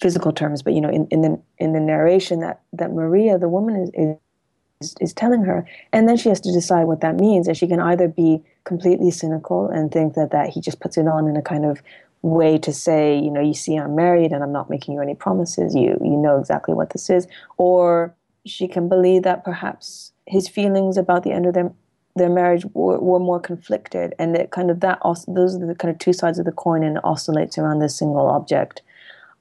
physical 0.00 0.32
terms, 0.32 0.62
but 0.62 0.72
you 0.72 0.80
know, 0.80 0.90
in, 0.90 1.06
in 1.10 1.22
the 1.22 1.40
in 1.58 1.72
the 1.72 1.80
narration 1.80 2.40
that 2.40 2.60
that 2.72 2.92
Maria, 2.92 3.38
the 3.38 3.48
woman, 3.48 3.76
is, 3.76 3.90
is 3.94 4.94
is 5.00 5.12
telling 5.12 5.42
her, 5.44 5.66
and 5.92 6.08
then 6.08 6.16
she 6.16 6.28
has 6.28 6.40
to 6.42 6.52
decide 6.52 6.84
what 6.84 7.00
that 7.00 7.16
means, 7.16 7.48
and 7.48 7.56
she 7.56 7.66
can 7.66 7.80
either 7.80 8.08
be 8.08 8.42
completely 8.64 9.10
cynical 9.10 9.68
and 9.68 9.92
think 9.92 10.14
that 10.14 10.30
that 10.30 10.50
he 10.50 10.60
just 10.60 10.80
puts 10.80 10.96
it 10.96 11.06
on 11.06 11.28
in 11.28 11.36
a 11.36 11.42
kind 11.42 11.64
of 11.64 11.82
way 12.22 12.56
to 12.58 12.72
say, 12.72 13.18
you 13.18 13.30
know, 13.30 13.40
you 13.40 13.52
see, 13.54 13.76
I'm 13.76 13.94
married 13.94 14.32
and 14.32 14.42
I'm 14.42 14.52
not 14.52 14.70
making 14.70 14.94
you 14.94 15.00
any 15.00 15.14
promises. 15.14 15.74
You 15.74 15.98
you 16.02 16.16
know 16.16 16.38
exactly 16.38 16.74
what 16.74 16.90
this 16.90 17.08
is, 17.10 17.26
or 17.56 18.14
she 18.46 18.68
can 18.68 18.88
believe 18.88 19.22
that 19.22 19.44
perhaps 19.44 20.12
his 20.26 20.48
feelings 20.48 20.96
about 20.96 21.22
the 21.22 21.32
end 21.32 21.46
of 21.46 21.54
their 21.54 21.72
their 22.16 22.30
marriage 22.30 22.64
were, 22.74 22.98
were 22.98 23.18
more 23.18 23.40
conflicted, 23.40 24.14
and 24.18 24.34
that 24.34 24.50
kind 24.50 24.70
of 24.70 24.80
that 24.80 25.00
those 25.26 25.56
are 25.56 25.66
the 25.66 25.74
kind 25.74 25.92
of 25.92 25.98
two 25.98 26.12
sides 26.12 26.38
of 26.38 26.44
the 26.44 26.52
coin, 26.52 26.82
and 26.82 26.98
oscillates 27.04 27.58
around 27.58 27.80
this 27.80 27.96
single 27.96 28.28
object. 28.28 28.82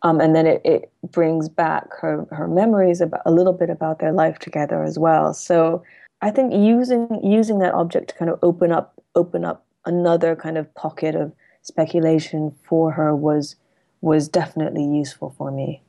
Um, 0.04 0.20
and 0.20 0.36
then 0.36 0.46
it, 0.46 0.62
it 0.66 0.92
brings 1.12 1.48
back 1.48 1.88
her, 2.02 2.28
her 2.32 2.48
memories 2.48 3.00
about 3.00 3.22
a 3.26 3.32
little 3.32 3.54
bit 3.54 3.70
about 3.70 4.00
their 4.00 4.12
life 4.12 4.38
together 4.40 4.84
as 4.84 5.00
well. 5.00 5.34
So 5.34 5.84
I 6.22 6.30
think 6.30 6.54
using 6.54 7.20
using 7.24 7.60
that 7.60 7.74
object 7.74 8.10
to 8.10 8.16
kind 8.16 8.30
of 8.30 8.40
open 8.44 8.72
up 8.72 8.94
open 9.16 9.46
up 9.46 9.66
another 9.86 10.36
kind 10.36 10.58
of 10.58 10.74
pocket 10.76 11.16
of 11.16 11.34
speculation 11.62 12.54
for 12.68 12.92
her 12.92 13.16
was 13.16 13.56
was 14.02 14.28
definitely 14.28 14.84
useful 14.84 15.34
for 15.38 15.52
me. 15.52 15.82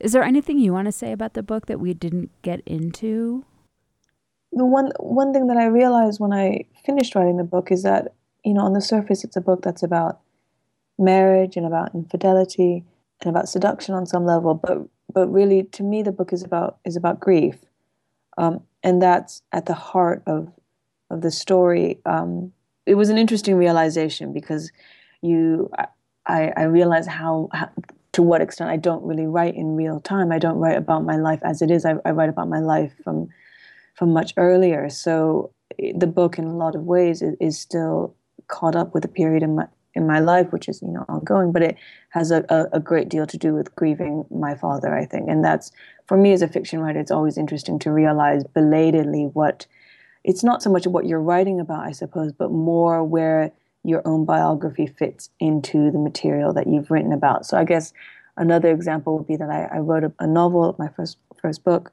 Is 0.00 0.12
there 0.12 0.22
anything 0.22 0.58
you 0.58 0.72
want 0.72 0.86
to 0.86 0.92
say 0.92 1.12
about 1.12 1.34
the 1.34 1.42
book 1.42 1.66
that 1.66 1.80
we 1.80 1.94
didn't 1.94 2.30
get 2.42 2.60
into? 2.66 3.44
the 4.56 4.64
one 4.64 4.90
one 4.98 5.32
thing 5.32 5.46
that 5.48 5.56
I 5.58 5.66
realized 5.66 6.18
when 6.18 6.32
I 6.32 6.64
finished 6.84 7.14
writing 7.14 7.36
the 7.36 7.44
book 7.44 7.70
is 7.70 7.82
that 7.82 8.14
you 8.44 8.54
know 8.54 8.62
on 8.62 8.72
the 8.72 8.80
surface 8.80 9.22
it's 9.22 9.36
a 9.36 9.40
book 9.40 9.62
that's 9.62 9.82
about 9.82 10.20
marriage 10.98 11.56
and 11.56 11.66
about 11.66 11.94
infidelity 11.94 12.84
and 13.20 13.30
about 13.30 13.48
seduction 13.48 13.94
on 13.94 14.06
some 14.06 14.24
level, 14.24 14.54
but 14.54 14.78
but 15.12 15.28
really 15.28 15.62
to 15.62 15.82
me 15.82 16.02
the 16.02 16.12
book 16.12 16.32
is 16.32 16.42
about 16.42 16.78
is 16.84 16.96
about 16.96 17.20
grief, 17.20 17.56
um, 18.38 18.62
and 18.82 19.00
that's 19.00 19.42
at 19.52 19.66
the 19.66 19.74
heart 19.74 20.22
of 20.26 20.52
of 21.10 21.22
the 21.22 21.30
story. 21.30 22.00
Um, 22.04 22.52
it 22.84 22.94
was 22.94 23.10
an 23.10 23.18
interesting 23.18 23.56
realization 23.56 24.32
because 24.32 24.70
you 25.22 25.70
I, 26.26 26.52
I 26.56 26.62
realized 26.64 27.08
how, 27.08 27.48
how 27.52 27.70
to 28.12 28.22
what 28.22 28.40
extent 28.40 28.70
I 28.70 28.76
don't 28.76 29.04
really 29.04 29.26
write 29.26 29.54
in 29.54 29.76
real 29.76 30.00
time. 30.00 30.32
I 30.32 30.38
don't 30.38 30.58
write 30.58 30.76
about 30.76 31.04
my 31.04 31.16
life 31.16 31.40
as 31.42 31.62
it 31.62 31.70
is. 31.70 31.84
I, 31.84 31.94
I 32.04 32.10
write 32.10 32.28
about 32.28 32.48
my 32.48 32.60
life 32.60 32.92
from 33.04 33.28
from 33.94 34.12
much 34.12 34.34
earlier. 34.36 34.90
So 34.90 35.52
eh, 35.78 35.92
the 35.96 36.06
book, 36.06 36.38
in 36.38 36.44
a 36.44 36.56
lot 36.56 36.74
of 36.74 36.82
ways, 36.82 37.22
is, 37.22 37.34
is 37.40 37.58
still 37.58 38.14
caught 38.48 38.76
up 38.76 38.94
with 38.94 39.04
a 39.04 39.08
period 39.08 39.42
in 39.42 39.54
my 39.56 39.66
in 39.96 40.06
my 40.06 40.20
life, 40.20 40.52
which 40.52 40.68
is 40.68 40.82
you 40.82 40.88
know 40.88 41.04
ongoing, 41.08 41.52
but 41.52 41.62
it 41.62 41.76
has 42.10 42.30
a, 42.30 42.44
a, 42.48 42.66
a, 42.74 42.80
great 42.80 43.08
deal 43.08 43.26
to 43.26 43.36
do 43.36 43.54
with 43.54 43.74
grieving 43.74 44.24
my 44.30 44.54
father, 44.54 44.94
I 44.94 45.04
think, 45.06 45.28
and 45.28 45.44
that's 45.44 45.72
for 46.06 46.16
me 46.16 46.32
as 46.32 46.42
a 46.42 46.48
fiction 46.48 46.80
writer, 46.80 47.00
it's 47.00 47.10
always 47.10 47.36
interesting 47.36 47.78
to 47.80 47.90
realize 47.90 48.44
belatedly 48.44 49.24
what 49.32 49.66
it's 50.22 50.44
not 50.44 50.62
so 50.62 50.70
much 50.70 50.86
what 50.86 51.06
you're 51.06 51.20
writing 51.20 51.60
about, 51.60 51.86
I 51.86 51.92
suppose, 51.92 52.32
but 52.32 52.50
more 52.50 53.02
where 53.04 53.52
your 53.84 54.02
own 54.04 54.24
biography 54.24 54.86
fits 54.86 55.30
into 55.38 55.90
the 55.90 55.98
material 55.98 56.52
that 56.52 56.66
you've 56.66 56.90
written 56.90 57.12
about. 57.12 57.46
So 57.46 57.56
I 57.56 57.64
guess 57.64 57.92
another 58.36 58.72
example 58.72 59.16
would 59.16 59.26
be 59.26 59.36
that 59.36 59.48
I, 59.48 59.76
I 59.76 59.78
wrote 59.78 60.04
a, 60.04 60.12
a 60.18 60.26
novel, 60.26 60.74
my 60.78 60.88
first 60.88 61.18
first 61.40 61.64
book, 61.64 61.92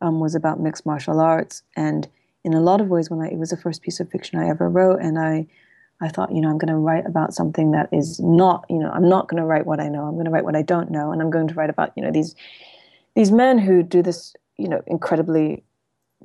um, 0.00 0.20
was 0.20 0.34
about 0.34 0.60
mixed 0.60 0.84
martial 0.84 1.20
arts, 1.20 1.62
and 1.74 2.08
in 2.44 2.54
a 2.54 2.60
lot 2.60 2.80
of 2.80 2.88
ways, 2.88 3.10
when 3.10 3.20
I 3.20 3.28
it 3.28 3.38
was 3.38 3.50
the 3.50 3.56
first 3.56 3.82
piece 3.82 3.98
of 3.98 4.10
fiction 4.10 4.38
I 4.38 4.48
ever 4.48 4.68
wrote, 4.68 5.00
and 5.00 5.18
I 5.18 5.46
I 6.00 6.08
thought, 6.08 6.32
you 6.32 6.40
know, 6.40 6.50
I'm 6.50 6.58
going 6.58 6.72
to 6.72 6.76
write 6.76 7.06
about 7.06 7.32
something 7.32 7.70
that 7.70 7.88
is 7.90 8.20
not, 8.20 8.66
you 8.68 8.78
know, 8.78 8.90
I'm 8.90 9.08
not 9.08 9.28
going 9.28 9.40
to 9.40 9.46
write 9.46 9.64
what 9.64 9.80
I 9.80 9.88
know. 9.88 10.02
I'm 10.02 10.14
going 10.14 10.26
to 10.26 10.30
write 10.30 10.44
what 10.44 10.56
I 10.56 10.62
don't 10.62 10.90
know, 10.90 11.10
and 11.10 11.22
I'm 11.22 11.30
going 11.30 11.48
to 11.48 11.54
write 11.54 11.70
about, 11.70 11.92
you 11.96 12.02
know, 12.02 12.10
these 12.10 12.34
these 13.14 13.32
men 13.32 13.58
who 13.58 13.82
do 13.82 14.02
this, 14.02 14.34
you 14.58 14.68
know, 14.68 14.82
incredibly 14.86 15.64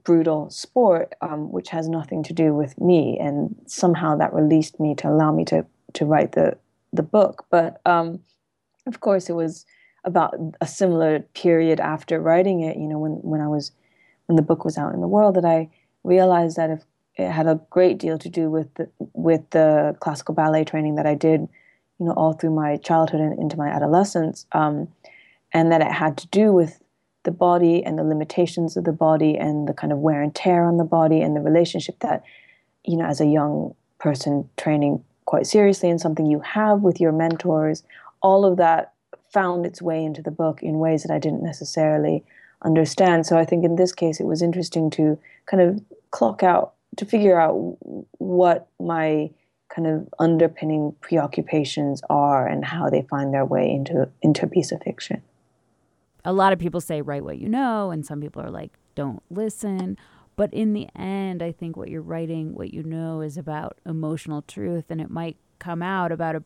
brutal 0.04 0.50
sport, 0.50 1.14
um, 1.22 1.52
which 1.52 1.70
has 1.70 1.88
nothing 1.88 2.22
to 2.24 2.34
do 2.34 2.54
with 2.54 2.80
me, 2.80 3.18
and 3.20 3.56
somehow 3.66 4.18
that 4.18 4.34
released 4.34 4.80
me 4.80 4.94
to 4.96 5.08
allow 5.08 5.32
me 5.32 5.46
to 5.46 5.66
to 5.94 6.06
write 6.06 6.34
the 6.34 6.58
the 6.92 7.04
book. 7.04 7.46
But 7.50 7.80
um, 7.86 8.20
of 8.88 9.00
course, 9.00 9.30
it 9.30 9.34
was 9.34 9.66
about 10.04 10.36
a 10.60 10.68
similar 10.68 11.20
period 11.34 11.80
after 11.80 12.20
writing 12.20 12.62
it. 12.62 12.76
You 12.76 12.88
know, 12.88 13.00
when 13.00 13.14
when 13.22 13.40
I 13.40 13.48
was 13.48 13.72
when 14.26 14.36
the 14.36 14.42
book 14.42 14.66
was 14.66 14.78
out 14.78 14.94
in 14.94 15.00
the 15.00 15.08
world, 15.08 15.36
that 15.36 15.46
I 15.46 15.70
realized 16.04 16.58
that 16.58 16.70
if 16.70 16.84
it 17.22 17.32
had 17.32 17.48
a 17.48 17.60
great 17.70 17.98
deal 17.98 18.18
to 18.18 18.30
do 18.30 18.50
with 18.50 18.74
the, 18.76 18.90
with 19.14 19.50
the 19.52 19.96
classical 20.00 20.34
ballet 20.34 20.64
training 20.64 20.96
that 20.96 21.06
I 21.06 21.16
did, 21.16 21.42
you 22.00 22.06
know, 22.06 22.14
all 22.14 22.34
through 22.34 22.56
my 22.56 22.78
childhood 22.78 23.22
and 23.22 23.40
into 23.40 23.58
my 23.58 23.70
adolescence, 23.70 24.46
um, 24.52 24.88
and 25.54 25.72
that 25.72 25.82
it 25.82 25.92
had 25.92 26.18
to 26.18 26.28
do 26.28 26.52
with 26.52 26.82
the 27.24 27.32
body 27.32 27.84
and 27.84 28.00
the 28.00 28.04
limitations 28.04 28.76
of 28.76 28.84
the 28.84 28.92
body 28.92 29.38
and 29.38 29.68
the 29.68 29.74
kind 29.74 29.94
of 29.94 30.00
wear 30.00 30.22
and 30.22 30.34
tear 30.34 30.64
on 30.64 30.78
the 30.78 30.84
body 30.84 31.22
and 31.22 31.36
the 31.36 31.42
relationship 31.42 32.00
that, 32.00 32.24
you 32.84 32.98
know, 32.98 33.06
as 33.06 33.22
a 33.22 33.28
young 33.28 33.76
person 34.00 34.50
training 34.58 35.04
quite 35.26 35.46
seriously 35.46 35.90
and 35.90 36.02
something 36.02 36.26
you 36.26 36.40
have 36.40 36.82
with 36.82 37.00
your 37.00 37.12
mentors, 37.12 37.84
all 38.22 38.44
of 38.44 38.58
that 38.58 38.94
found 39.32 39.66
its 39.66 39.82
way 39.82 40.04
into 40.04 40.22
the 40.22 40.32
book 40.32 40.64
in 40.64 40.80
ways 40.80 41.04
that 41.04 41.14
I 41.14 41.20
didn't 41.20 41.44
necessarily 41.44 42.24
understand. 42.64 43.26
So 43.26 43.38
I 43.38 43.46
think 43.46 43.64
in 43.64 43.76
this 43.76 43.94
case, 43.94 44.20
it 44.20 44.26
was 44.26 44.42
interesting 44.42 44.90
to 44.92 45.18
kind 45.46 45.62
of 45.62 45.82
clock 46.10 46.44
out, 46.44 46.74
to 46.98 47.06
figure 47.06 47.40
out 47.40 47.56
what 48.18 48.68
my 48.80 49.30
kind 49.74 49.88
of 49.88 50.08
underpinning 50.20 50.96
preoccupations 51.02 52.02
are 52.10 52.48
and 52.48 52.66
how 52.66 52.90
they 52.90 53.04
find 53.04 53.34
their 53.34 53.46
way 53.46 53.72
into 53.72 54.10
into 54.22 54.46
a 54.46 54.50
piece 54.50 54.72
of 54.72 54.82
fiction. 54.82 55.22
A 56.26 56.34
lot 56.34 56.54
of 56.54 56.60
people 56.60 56.82
say 56.82 57.02
write 57.02 57.24
what 57.24 57.40
you 57.40 57.48
know 57.48 57.92
and 57.92 58.06
some 58.06 58.22
people 58.22 58.42
are 58.42 58.52
like 58.52 58.72
don't 58.96 59.24
listen. 59.30 59.98
But 60.36 60.54
in 60.54 60.74
the 60.74 60.88
end 60.96 61.44
i 61.44 61.52
think 61.52 61.78
what 61.78 61.90
you're 61.90 62.02
writing 62.02 62.56
what 62.56 62.74
you 62.74 62.82
know 62.84 63.22
is 63.22 63.38
about 63.38 63.78
emotional 63.86 64.42
truth 64.42 64.86
and 64.90 65.00
it 65.00 65.12
might 65.12 65.38
come 65.60 65.84
out 65.84 66.12
about 66.12 66.36
a 66.36 66.44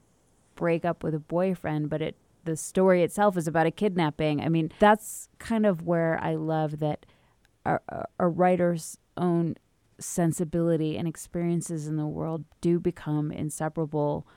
breakup 0.55 1.01
with 1.03 1.13
a 1.13 1.19
boyfriend 1.19 1.89
but 1.89 2.01
it 2.01 2.15
the 2.43 2.57
story 2.57 3.03
itself 3.03 3.37
is 3.37 3.47
about 3.47 3.65
a 3.65 3.71
kidnapping. 3.71 4.41
I 4.41 4.49
mean 4.49 4.71
that's 4.79 5.29
kind 5.39 5.65
of 5.65 5.83
where 5.83 6.19
i 6.21 6.35
love 6.35 6.79
that 6.79 7.05
a, 7.65 7.79
a 8.19 8.27
writer's 8.27 8.97
own 9.17 9.55
sensibility 9.99 10.97
and 10.97 11.07
experiences 11.07 11.87
in 11.87 11.97
the 11.97 12.07
world 12.07 12.45
do 12.61 12.79
become 12.79 13.31
inseparable 13.31 14.27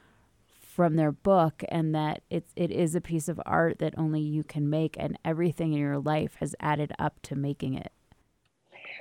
from 0.60 0.94
their 0.96 1.10
book 1.10 1.64
and 1.70 1.94
that 1.94 2.22
it's 2.30 2.52
it 2.54 2.70
is 2.70 2.94
a 2.94 3.00
piece 3.00 3.28
of 3.28 3.40
art 3.44 3.78
that 3.80 3.94
only 3.98 4.20
you 4.20 4.44
can 4.44 4.70
make 4.70 4.96
and 4.98 5.18
everything 5.24 5.72
in 5.72 5.78
your 5.80 5.98
life 5.98 6.36
has 6.38 6.54
added 6.60 6.92
up 6.98 7.20
to 7.22 7.34
making 7.34 7.74
it. 7.74 7.92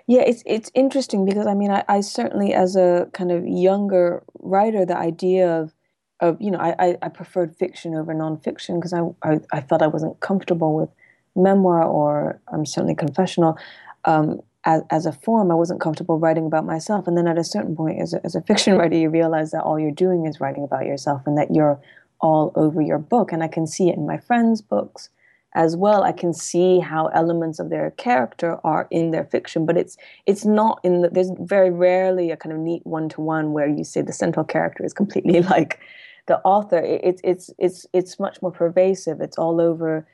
Yeah 0.08 0.22
it's 0.22 0.42
it's 0.46 0.72
interesting 0.74 1.26
because 1.26 1.46
i 1.48 1.54
mean 1.54 1.72
i, 1.72 1.84
I 1.88 2.02
certainly 2.02 2.54
as 2.54 2.76
a 2.76 3.08
kind 3.14 3.32
of 3.32 3.46
younger 3.46 4.24
writer 4.40 4.86
the 4.86 4.98
idea 4.98 5.50
of 5.50 5.74
of 6.20 6.38
you 6.42 6.50
know 6.50 6.60
i 6.60 6.98
i 7.02 7.10
preferred 7.10 7.56
fiction 7.56 7.94
over 7.94 8.14
nonfiction 8.14 8.76
because 8.76 8.94
I, 8.94 9.02
I 9.24 9.40
i 9.52 9.62
felt 9.62 9.82
i 9.82 9.88
wasn't 9.88 10.20
comfortable 10.20 10.76
with 10.76 10.90
memoir 11.38 11.84
or 11.84 12.42
i'm 12.52 12.60
um, 12.60 12.66
certainly 12.66 12.96
confessional. 12.96 13.58
Um, 14.06 14.42
as, 14.66 14.82
as 14.90 15.06
a 15.06 15.12
form, 15.12 15.52
I 15.52 15.56
wasn't 15.56 15.82
comfortable 15.82 16.20
writing 16.20 16.46
about 16.46 16.66
myself. 16.66 17.08
And 17.08 17.18
then 17.18 17.28
at 17.28 17.38
a 17.38 17.44
certain 17.44 17.76
point, 17.76 18.02
as 18.02 18.14
a, 18.14 18.26
as 18.26 18.36
a 18.36 18.42
fiction 18.48 18.78
writer, 18.78 18.98
you 18.98 19.10
realize 19.10 19.52
that 19.52 19.64
all 19.64 19.80
you're 19.80 19.92
doing 19.92 20.26
is 20.26 20.40
writing 20.40 20.64
about 20.64 20.86
yourself 20.86 21.22
and 21.26 21.38
that 21.38 21.54
you're 21.54 21.80
all 22.20 22.52
over 22.56 22.82
your 22.82 22.98
book. 22.98 23.32
And 23.32 23.44
I 23.44 23.48
can 23.48 23.68
see 23.68 23.90
it 23.90 23.98
in 23.98 24.06
my 24.06 24.18
friends' 24.18 24.62
books 24.62 25.10
as 25.54 25.76
well. 25.76 26.04
I 26.04 26.12
can 26.12 26.34
see 26.34 26.80
how 26.80 27.08
elements 27.08 27.60
of 27.60 27.70
their 27.70 27.92
character 27.92 28.60
are 28.64 28.88
in 28.92 29.12
their 29.12 29.26
fiction, 29.26 29.66
but 29.66 29.78
it's 29.78 29.98
it's 30.26 30.46
not 30.46 30.80
in 30.84 31.02
the, 31.02 31.10
there's 31.10 31.32
very 31.40 31.72
rarely 31.72 32.32
a 32.32 32.38
kind 32.38 32.54
of 32.54 32.60
neat 32.60 32.86
one 32.86 33.10
to 33.10 33.22
one 33.22 33.54
where 33.54 33.68
you 33.68 33.84
say 33.84 34.02
the 34.02 34.14
central 34.14 34.46
character 34.46 34.86
is 34.86 34.94
completely 34.94 35.42
like 35.54 35.80
the 36.28 36.40
author. 36.42 36.80
It's 36.80 37.22
it's 37.24 37.50
it's 37.58 37.86
it's 37.94 38.20
much 38.20 38.42
more 38.42 38.52
pervasive. 38.52 39.22
It's 39.22 39.38
all 39.38 39.62
over 39.62 40.06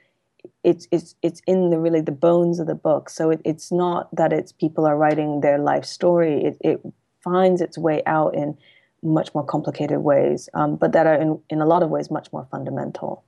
it's 0.63 0.88
it's 0.91 1.15
it's 1.21 1.41
in 1.45 1.69
the 1.69 1.79
really 1.79 2.01
the 2.01 2.12
bones 2.12 2.60
of 2.60 2.67
the 2.67 2.75
book. 2.75 3.10
So 3.10 3.29
it, 3.29 3.41
it's 3.43 3.71
not 3.71 4.13
that 4.15 4.34
it's 4.34 4.51
people 4.51 4.86
are 4.86 4.97
writing 4.97 5.41
their 5.41 5.58
life 5.58 5.86
story. 5.86 6.43
It, 6.43 6.58
it 6.62 6.82
finds 7.23 7.62
its 7.62 7.77
way 7.77 8.01
out 8.06 8.36
in 8.36 8.58
much 9.01 9.34
more 9.34 9.43
complicated 9.43 9.99
ways, 9.99 10.49
um, 10.53 10.75
but 10.75 10.93
that 10.93 11.08
are 11.08 11.15
in, 11.15 11.39
in 11.49 11.62
a 11.62 11.65
lot 11.65 11.84
of 11.84 11.89
ways 11.89 12.10
much 12.10 12.32
more 12.32 12.47
fundamental. 12.49 13.23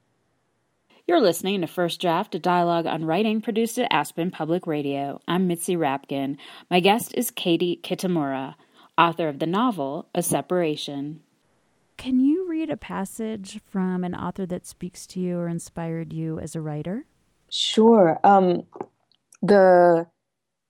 You're 1.08 1.22
listening 1.22 1.62
to 1.62 1.68
First 1.68 2.02
Draft, 2.02 2.34
a 2.34 2.40
dialogue 2.40 2.88
on 2.88 3.06
writing 3.06 3.40
produced 3.40 3.78
at 3.78 3.92
Aspen 3.92 4.32
Public 4.32 4.66
Radio. 4.66 5.22
I'm 5.28 5.46
Mitzi 5.46 5.76
Rapkin. 5.76 6.38
My 6.72 6.80
guest 6.80 7.14
is 7.14 7.30
Katie 7.30 7.80
Kitamura, 7.84 8.56
author 8.98 9.28
of 9.28 9.38
the 9.38 9.46
novel 9.46 10.10
A 10.16 10.24
Separation. 10.24 11.22
Can 11.98 12.20
you 12.20 12.48
read 12.48 12.70
a 12.70 12.78
passage 12.78 13.62
from 13.66 14.04
an 14.04 14.14
author 14.14 14.46
that 14.46 14.66
speaks 14.66 15.08
to 15.08 15.20
you 15.20 15.38
or 15.38 15.48
inspired 15.48 16.14
you 16.14 16.40
as 16.40 16.56
a 16.56 16.62
writer? 16.62 17.06
Sure. 17.50 18.20
Um, 18.24 18.64
the 19.42 20.08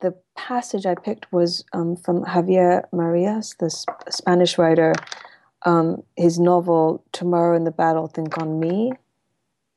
the 0.02 0.16
passage 0.36 0.86
I 0.86 0.96
picked 0.96 1.32
was 1.32 1.64
um, 1.74 1.96
from 1.96 2.24
Javier 2.26 2.84
Marias, 2.92 3.56
the 3.60 3.70
sp- 3.72 4.06
Spanish 4.10 4.58
writer. 4.58 4.94
Um, 5.64 6.04
his 6.16 6.40
novel 6.40 7.04
"Tomorrow 7.12 7.56
in 7.58 7.64
the 7.64 7.72
Battle, 7.72 8.08
Think 8.08 8.38
on 8.38 8.60
Me." 8.60 8.92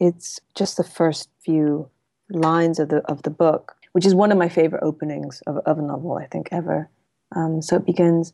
It's 0.00 0.38
just 0.54 0.76
the 0.76 0.84
first 0.84 1.30
few 1.40 1.88
lines 2.30 2.78
of 2.78 2.90
the 2.90 2.98
of 3.10 3.22
the 3.22 3.30
book, 3.30 3.76
which 3.92 4.04
is 4.04 4.14
one 4.14 4.30
of 4.30 4.38
my 4.38 4.48
favorite 4.48 4.82
openings 4.82 5.40
of, 5.46 5.56
of 5.58 5.78
a 5.78 5.82
novel 5.82 6.18
I 6.18 6.26
think 6.26 6.48
ever. 6.52 6.90
Um, 7.34 7.62
so 7.62 7.76
it 7.76 7.86
begins. 7.86 8.32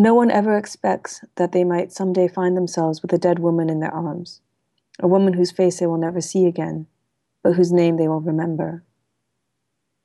No 0.00 0.14
one 0.14 0.30
ever 0.30 0.56
expects 0.56 1.22
that 1.34 1.52
they 1.52 1.62
might 1.62 1.92
someday 1.92 2.26
find 2.26 2.56
themselves 2.56 3.02
with 3.02 3.12
a 3.12 3.18
dead 3.18 3.38
woman 3.38 3.68
in 3.68 3.80
their 3.80 3.92
arms, 3.92 4.40
a 4.98 5.06
woman 5.06 5.34
whose 5.34 5.50
face 5.50 5.78
they 5.78 5.86
will 5.86 5.98
never 5.98 6.22
see 6.22 6.46
again, 6.46 6.86
but 7.42 7.52
whose 7.52 7.70
name 7.70 7.98
they 7.98 8.08
will 8.08 8.22
remember. 8.22 8.82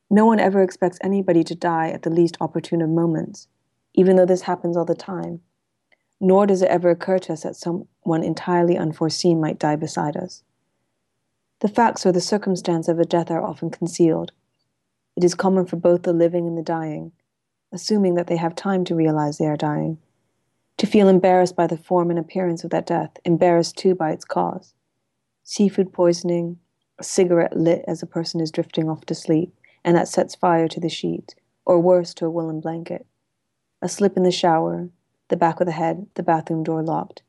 No 0.09 0.25
one 0.25 0.37
ever 0.37 0.61
expects 0.61 0.97
anybody 0.99 1.45
to 1.45 1.55
die 1.55 1.91
at 1.91 2.01
the 2.01 2.09
least 2.09 2.35
opportune 2.41 2.81
of 2.81 2.89
moments, 2.89 3.47
even 3.93 4.17
though 4.17 4.25
this 4.25 4.41
happens 4.41 4.75
all 4.75 4.83
the 4.83 4.95
time. 4.95 5.39
Nor 6.19 6.45
does 6.45 6.61
it 6.61 6.69
ever 6.69 6.89
occur 6.89 7.19
to 7.19 7.31
us 7.31 7.43
that 7.43 7.55
someone 7.55 8.21
entirely 8.21 8.77
unforeseen 8.77 9.39
might 9.39 9.59
die 9.59 9.77
beside 9.77 10.17
us. 10.17 10.43
The 11.61 11.69
facts 11.69 12.05
or 12.05 12.11
the 12.11 12.19
circumstance 12.19 12.89
of 12.89 12.99
a 12.99 13.05
death 13.05 13.31
are 13.31 13.41
often 13.41 13.69
concealed. 13.69 14.33
It 15.15 15.23
is 15.23 15.35
common 15.35 15.65
for 15.65 15.77
both 15.77 16.03
the 16.03 16.11
living 16.11 16.47
and 16.47 16.57
the 16.57 16.61
dying 16.61 17.13
assuming 17.75 18.15
that 18.15 18.27
they 18.27 18.37
have 18.37 18.55
time 18.55 18.85
to 18.85 18.95
realize 18.95 19.37
they 19.37 19.47
are 19.47 19.57
dying, 19.57 19.97
to 20.77 20.87
feel 20.87 21.09
embarrassed 21.09 21.57
by 21.57 21.67
the 21.67 21.77
form 21.77 22.09
and 22.09 22.17
appearance 22.17 22.63
of 22.63 22.69
that 22.69 22.87
death, 22.87 23.11
embarrassed 23.25 23.77
too 23.77 23.93
by 23.93 24.11
its 24.11 24.23
cause. 24.23 24.73
Seafood 25.43 25.91
poisoning, 25.91 26.57
a 26.97 27.03
cigarette 27.03 27.57
lit 27.57 27.83
as 27.85 28.01
a 28.01 28.07
person 28.07 28.39
is 28.39 28.49
drifting 28.49 28.89
off 28.89 29.05
to 29.05 29.13
sleep, 29.13 29.53
and 29.83 29.95
that 29.97 30.07
sets 30.07 30.35
fire 30.35 30.69
to 30.69 30.79
the 30.79 30.87
sheet, 30.87 31.35
or 31.65 31.81
worse, 31.81 32.13
to 32.13 32.25
a 32.25 32.29
woolen 32.29 32.61
blanket. 32.61 33.05
A 33.81 33.89
slip 33.89 34.15
in 34.15 34.23
the 34.23 34.31
shower, 34.31 34.87
the 35.27 35.35
back 35.35 35.59
of 35.59 35.65
the 35.65 35.73
head, 35.73 36.07
the 36.15 36.23
bathroom 36.23 36.63
door 36.63 36.81
locked, 36.81 37.23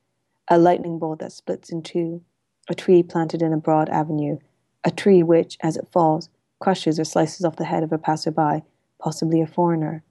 a 0.47 0.59
lightning 0.59 1.01
bolt 1.01 1.19
that 1.19 1.33
splits 1.33 1.71
in 1.71 1.83
two, 1.83 2.23
a 2.69 2.75
tree 2.75 3.03
planted 3.03 3.43
in 3.43 3.53
a 3.53 3.59
broad 3.59 3.89
avenue, 3.89 4.39
a 4.85 4.93
tree 4.93 5.25
which, 5.25 5.59
as 5.61 5.77
it 5.77 5.89
falls, 5.91 6.29
crushes 6.61 7.01
or 7.01 7.05
slices 7.05 7.45
off 7.45 7.57
the 7.57 7.65
head 7.65 7.83
of 7.83 7.93
a 7.93 7.99
passerby, 7.99 8.63
possibly 9.01 9.41
a 9.41 9.47
foreigner, 9.47 10.05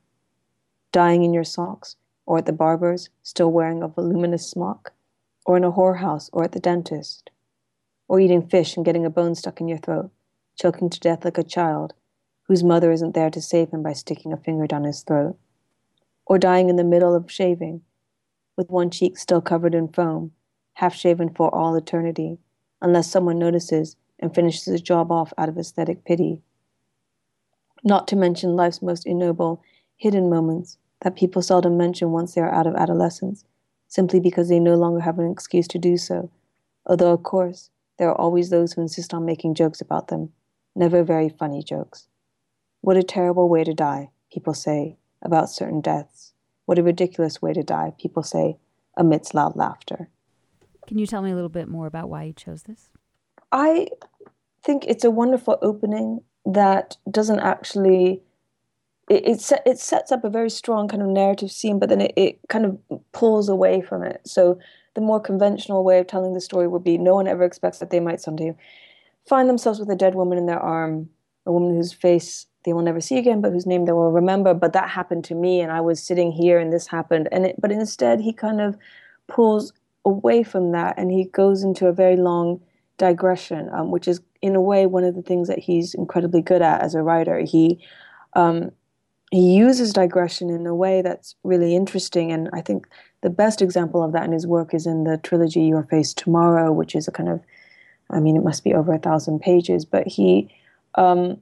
dying 0.96 1.24
in 1.24 1.34
your 1.34 1.44
socks, 1.44 1.98
or 2.26 2.38
at 2.38 2.46
the 2.46 2.54
barber's, 2.54 3.10
still 3.22 3.52
wearing 3.52 3.84
a 3.84 3.88
voluminous 3.90 4.48
smock, 4.48 4.94
or 5.46 5.58
in 5.58 5.66
a 5.66 5.72
whorehouse, 5.74 6.30
or 6.32 6.46
at 6.46 6.54
the 6.54 6.60
dentist, 6.62 7.32
or 8.08 8.18
eating 8.18 8.48
fish 8.48 8.78
and 8.78 8.86
getting 8.86 9.06
a 9.06 9.10
bone 9.10 9.36
stuck 9.36 9.60
in 9.60 9.68
your 9.68 9.78
throat, 9.78 10.10
choking 10.58 10.90
to 10.90 10.98
death 11.02 11.26
like 11.26 11.38
a 11.38 11.44
child, 11.44 11.94
whose 12.44 12.64
mother 12.64 12.94
isn't 12.94 13.14
there 13.14 13.30
to 13.30 13.42
save 13.42 13.72
him 13.72 13.84
by 13.84 13.92
sticking 13.92 14.32
a 14.32 14.38
finger 14.38 14.66
down 14.66 14.86
his 14.86 15.04
throat, 15.04 15.38
or 16.26 16.40
dying 16.40 16.70
in 16.70 16.78
the 16.78 16.84
middle 16.86 17.14
of 17.14 17.30
shaving, 17.30 17.82
with 18.56 18.70
one 18.70 18.90
cheek 18.90 19.18
still 19.18 19.42
covered 19.42 19.76
in 19.76 19.90
foam, 19.90 20.32
half 20.76 20.96
shaven 20.96 21.28
for 21.28 21.54
all 21.54 21.76
eternity, 21.76 22.38
unless 22.82 23.12
someone 23.12 23.38
notices 23.38 23.98
and 24.18 24.34
finishes 24.34 24.64
the 24.64 24.80
job 24.80 25.12
off 25.12 25.34
out 25.38 25.50
of 25.50 25.58
aesthetic 25.58 26.06
pity. 26.06 26.42
Not 27.84 28.08
to 28.08 28.16
mention 28.16 28.56
life's 28.56 28.82
most 28.82 29.06
ignoble, 29.06 29.62
hidden 29.98 30.30
moments, 30.30 30.78
that 31.06 31.15
people 31.15 31.44
seldom 31.44 31.78
mention 31.78 32.10
once 32.10 32.34
they 32.34 32.41
are 32.41 32.52
out 32.52 32.65
of 32.65 32.74
adolescence, 32.74 33.46
simply 33.88 34.20
because 34.20 34.50
they 34.50 34.60
no 34.60 34.74
longer 34.74 35.02
have 35.02 35.20
an 35.20 35.32
excuse 35.32 35.68
to 35.68 35.78
do 35.78 35.98
so, 35.98 36.32
although, 36.88 37.13
of 37.13 37.22
course, 37.22 37.70
there 38.00 38.10
are 38.10 38.20
always 38.20 38.50
those 38.50 38.74
who 38.74 38.82
insist 38.82 39.13
on 39.13 39.24
making 39.24 39.54
jokes 39.54 39.80
about 39.80 40.08
them, 40.08 40.32
never 40.76 41.04
very 41.04 41.30
funny 41.30 41.62
jokes. 41.62 42.08
What 42.82 42.98
a 42.98 43.04
terrible 43.04 43.48
way 43.48 43.63
to 43.63 43.72
die, 43.72 44.10
people 44.34 44.56
say 44.56 44.98
about 45.22 45.52
certain 45.52 45.80
deaths. 45.80 46.34
What 46.65 46.80
a 46.80 46.84
ridiculous 46.84 47.39
way 47.39 47.54
to 47.54 47.62
die, 47.62 47.94
people 48.00 48.24
say 48.24 48.58
amidst 48.98 49.36
loud 49.36 49.56
laughter. 49.56 50.10
Can 50.88 50.98
you 50.98 51.06
tell 51.06 51.22
me 51.22 51.30
a 51.30 51.36
little 51.36 51.50
bit 51.50 51.68
more 51.68 51.86
about 51.86 52.10
why 52.10 52.24
you 52.24 52.34
chose 52.34 52.63
this? 52.63 52.89
I 53.52 53.89
think 54.63 54.86
it's 54.88 55.04
a 55.04 55.12
wonderful 55.12 55.60
opening 55.62 56.22
that 56.48 56.98
doesn't 57.12 57.41
actually 57.41 58.24
it, 59.10 59.28
it, 59.28 59.41
set, 59.41 59.62
it 59.65 59.78
sets 59.78 60.12
up 60.12 60.24
a 60.24 60.30
very 60.30 60.50
strong 60.50 60.88
kind 60.88 61.02
of 61.02 61.08
narrative 61.10 61.52
scene, 61.52 61.80
but 61.80 61.89
then 61.89 62.02
it, 62.02 62.13
it 62.15 62.39
kind 62.50 62.65
of 62.65 63.02
pulls 63.12 63.50
away 63.50 63.82
from 63.82 64.04
it. 64.04 64.22
So 64.26 64.60
the 64.96 65.02
more 65.02 65.20
conventional 65.20 65.84
way 65.84 66.00
of 66.00 66.08
telling 66.08 66.34
the 66.34 66.41
story 66.41 66.68
would 66.68 66.84
be 66.84 66.98
no 66.98 67.13
one 67.13 67.28
ever 67.28 67.44
expects 67.44 67.80
that 67.80 67.91
they 67.91 68.00
might 68.00 68.22
someday 68.22 68.56
find 69.28 69.48
themselves 69.48 69.80
with 69.80 69.89
a 69.89 69.96
dead 69.96 70.15
woman 70.15 70.38
in 70.38 70.46
their 70.46 70.60
arm, 70.60 71.10
a 71.46 71.52
woman 71.52 71.76
whose 71.76 71.94
face 71.94 72.48
they 72.63 72.74
will 72.74 72.82
never 72.82 73.00
see 73.00 73.18
again, 73.18 73.41
but 73.41 73.52
whose 73.52 73.68
name 73.68 73.86
they 73.86 73.91
will 73.91 74.12
remember. 74.12 74.54
But 74.54 74.74
that 74.74 74.89
happened 74.89 75.24
to 75.26 75.36
me, 75.36 75.62
and 75.62 75.72
I 75.72 75.82
was 75.82 76.02
sitting 76.02 76.32
here, 76.32 76.58
and 76.58 76.74
this 76.74 76.88
happened. 76.88 77.30
And 77.32 77.46
it, 77.46 77.56
but 77.62 77.72
instead, 77.72 78.20
he 78.22 78.34
kind 78.34 78.60
of 78.60 78.76
pulls 79.28 79.72
away 80.04 80.41
from 80.41 80.72
that, 80.72 80.96
and 80.98 81.12
he 81.12 81.26
goes 81.26 81.63
into 81.63 81.88
a 81.88 81.94
very 81.94 82.15
long 82.15 82.60
digression, 82.98 83.70
um, 83.72 83.91
which 83.91 84.08
is 84.08 84.22
in 84.41 84.56
a 84.56 84.62
way 84.62 84.86
one 84.88 85.04
of 85.04 85.15
the 85.15 85.22
things 85.22 85.48
that 85.48 85.60
he's 85.60 85.94
incredibly 85.94 86.41
good 86.41 86.62
at 86.62 86.82
as 86.82 86.96
a 86.96 87.04
writer. 87.04 87.39
He 87.39 87.84
um, 88.34 88.72
he 89.32 89.56
uses 89.56 89.94
digression 89.94 90.50
in 90.50 90.66
a 90.66 90.76
way 90.76 91.02
that's 91.02 91.36
really 91.44 91.76
interesting, 91.76 92.32
and 92.32 92.50
I 92.54 92.62
think 92.62 92.88
the 93.22 93.30
best 93.30 93.62
example 93.62 94.04
of 94.04 94.12
that 94.14 94.26
in 94.26 94.32
his 94.32 94.48
work 94.48 94.74
is 94.74 94.86
in 94.86 95.04
the 95.04 95.18
trilogy 95.18 95.62
Your 95.62 95.84
Face 95.84 96.14
Tomorrow, 96.14 96.72
which 96.72 96.96
is 96.96 97.08
a 97.08 97.12
kind 97.12 97.30
of, 97.30 97.42
I 98.10 98.20
mean, 98.20 98.36
it 98.36 98.44
must 98.44 98.64
be 98.64 98.74
over 98.74 98.94
a 98.94 99.00
thousand 99.00 99.40
pages, 99.40 99.86
but 99.86 100.08
he. 100.08 100.54
Um, 100.96 101.42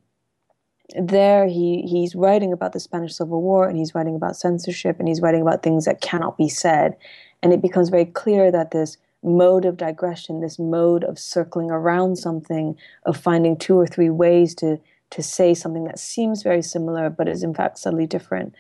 there 0.99 1.47
he 1.47 1.81
he's 1.83 2.13
writing 2.13 2.51
about 2.51 2.73
the 2.73 2.79
Spanish 2.79 3.15
Civil 3.15 3.41
War 3.41 3.67
and 3.67 3.77
he's 3.77 3.95
writing 3.95 4.15
about 4.15 4.35
censorship 4.35 4.99
and 4.99 5.07
he's 5.07 5.21
writing 5.21 5.41
about 5.41 5.63
things 5.63 5.85
that 5.85 6.01
cannot 6.01 6.37
be 6.37 6.49
said 6.49 6.97
and 7.43 7.53
it 7.53 7.61
becomes 7.61 7.89
very 7.89 8.05
clear 8.05 8.51
that 8.51 8.71
this 8.71 8.97
mode 9.21 9.65
of 9.65 9.77
digression, 9.77 10.39
this 10.39 10.57
mode 10.57 11.03
of 11.03 11.19
circling 11.19 11.71
around 11.71 12.17
something, 12.17 12.75
of 13.05 13.17
finding 13.17 13.57
two 13.57 13.77
or 13.77 13.87
three 13.87 14.09
ways 14.09 14.55
to 14.55 14.79
to 15.13 15.21
say 15.21 15.53
something 15.53 15.83
that 15.83 15.99
seems 15.99 16.41
very 16.41 16.63
similar 16.63 17.07
but 17.09 17.29
is 17.29 17.43
in 17.43 17.53
fact 17.53 17.77
subtly 17.77 18.07
different, 18.07 18.55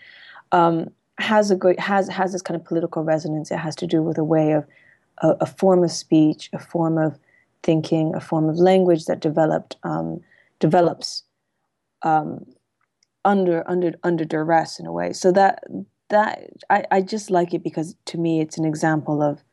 um, 0.51 0.89
has 1.17 1.49
a 1.49 1.55
great 1.55 1.79
has 1.79 2.07
has 2.09 2.31
this 2.31 2.43
kind 2.43 2.59
of 2.59 2.65
political 2.65 3.03
resonance. 3.03 3.49
It 3.49 3.57
has 3.57 3.75
to 3.77 3.87
do 3.87 4.03
with 4.03 4.17
a 4.19 4.23
way 4.23 4.51
of 4.51 4.65
a, 5.19 5.29
a 5.41 5.45
form 5.47 5.83
of 5.83 5.91
speech, 5.91 6.49
a 6.53 6.59
form 6.59 6.97
of 6.97 7.17
thinking, 7.63 8.13
a 8.13 8.19
form 8.19 8.49
of 8.49 8.57
language 8.57 9.05
that 9.05 9.19
developed 9.19 9.77
um, 9.83 10.21
develops 10.59 11.23
um, 12.03 12.45
under 13.25 13.67
under 13.67 13.93
under 14.03 14.25
duress 14.25 14.79
in 14.79 14.85
a 14.85 14.91
way. 14.91 15.11
So 15.11 15.31
that 15.31 15.63
that 16.09 16.49
I, 16.69 16.85
I 16.91 17.01
just 17.01 17.31
like 17.31 17.55
it 17.55 17.63
because 17.63 17.95
to 18.05 18.19
me 18.19 18.41
it's 18.41 18.59
an 18.59 18.65
example 18.65 19.23
of 19.23 19.43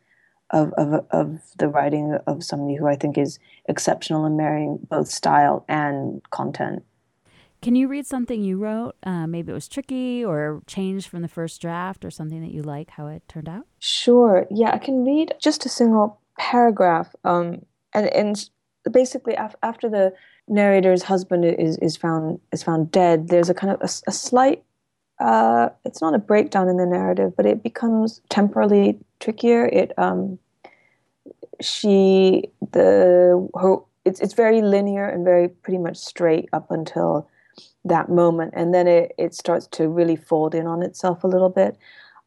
of, 0.51 0.73
of, 0.75 1.07
of 1.11 1.41
the 1.59 1.69
writing 1.69 2.19
of 2.27 2.43
somebody 2.43 2.77
who 2.77 2.87
I 2.87 2.97
think 2.97 3.17
is 3.17 3.39
exceptional 3.69 4.27
in 4.27 4.37
marrying 4.37 4.79
both 4.89 5.09
style 5.09 5.65
and 5.69 6.21
content. 6.31 6.83
Can 7.63 7.75
you 7.75 7.89
read 7.89 8.07
something 8.07 8.43
you 8.43 8.57
wrote? 8.59 8.97
Uh, 9.03 9.27
maybe 9.27 9.51
it 9.51 9.55
was 9.55 9.69
tricky 9.69 10.25
or 10.25 10.63
changed 10.67 11.09
from 11.09 11.23
the 11.23 11.29
first 11.29 11.61
draft 11.61 12.05
or 12.05 12.11
something 12.11 12.41
that 12.41 12.53
you 12.53 12.63
like 12.63 12.91
how 12.91 13.07
it 13.07 13.23
turned 13.29 13.49
out? 13.49 13.67
Sure. 13.79 14.47
Yeah, 14.51 14.71
I 14.73 14.79
can 14.79 15.05
read 15.05 15.35
just 15.41 15.67
a 15.67 15.69
single 15.69 16.21
paragraph. 16.39 17.15
Um, 17.25 17.67
and, 17.93 18.07
and 18.09 18.51
basically, 18.91 19.35
af- 19.35 19.57
after 19.63 19.91
the 19.91 20.13
narrator's 20.49 21.03
husband 21.03 21.45
is, 21.45 21.77
is 21.79 21.97
found 21.97 22.41
is 22.53 22.63
found 22.63 22.91
dead, 22.91 23.29
there's 23.29 23.51
a 23.51 23.55
kind 23.55 23.73
of 23.73 23.81
a, 23.81 23.91
a 24.09 24.13
slight 24.13 24.65
uh, 25.21 25.69
it's 25.85 26.01
not 26.01 26.15
a 26.15 26.19
breakdown 26.19 26.69
in 26.69 26.79
the 26.79 26.87
narrative, 26.87 27.37
but 27.37 27.45
it 27.45 27.63
becomes 27.63 28.23
temporally 28.31 28.99
trickier. 29.21 29.67
It 29.67 29.93
um, 29.99 30.39
she 31.61 32.51
the 32.73 33.49
her 33.61 33.77
it's 34.07 34.21
it's 34.21 34.33
very 34.33 34.63
linear 34.63 35.07
and 35.07 35.25
very 35.25 35.49
pretty 35.49 35.77
much 35.77 35.99
straight 35.99 36.49
up 36.55 36.71
until 36.71 37.29
that 37.85 38.09
moment, 38.09 38.53
and 38.57 38.75
then 38.75 38.87
it 38.87 39.13
it 39.19 39.35
starts 39.35 39.67
to 39.69 39.89
really 39.89 40.17
fold 40.17 40.55
in 40.55 40.67
on 40.67 40.83
itself 40.83 41.25
a 41.25 41.29
little 41.29 41.49
bit. 41.49 41.77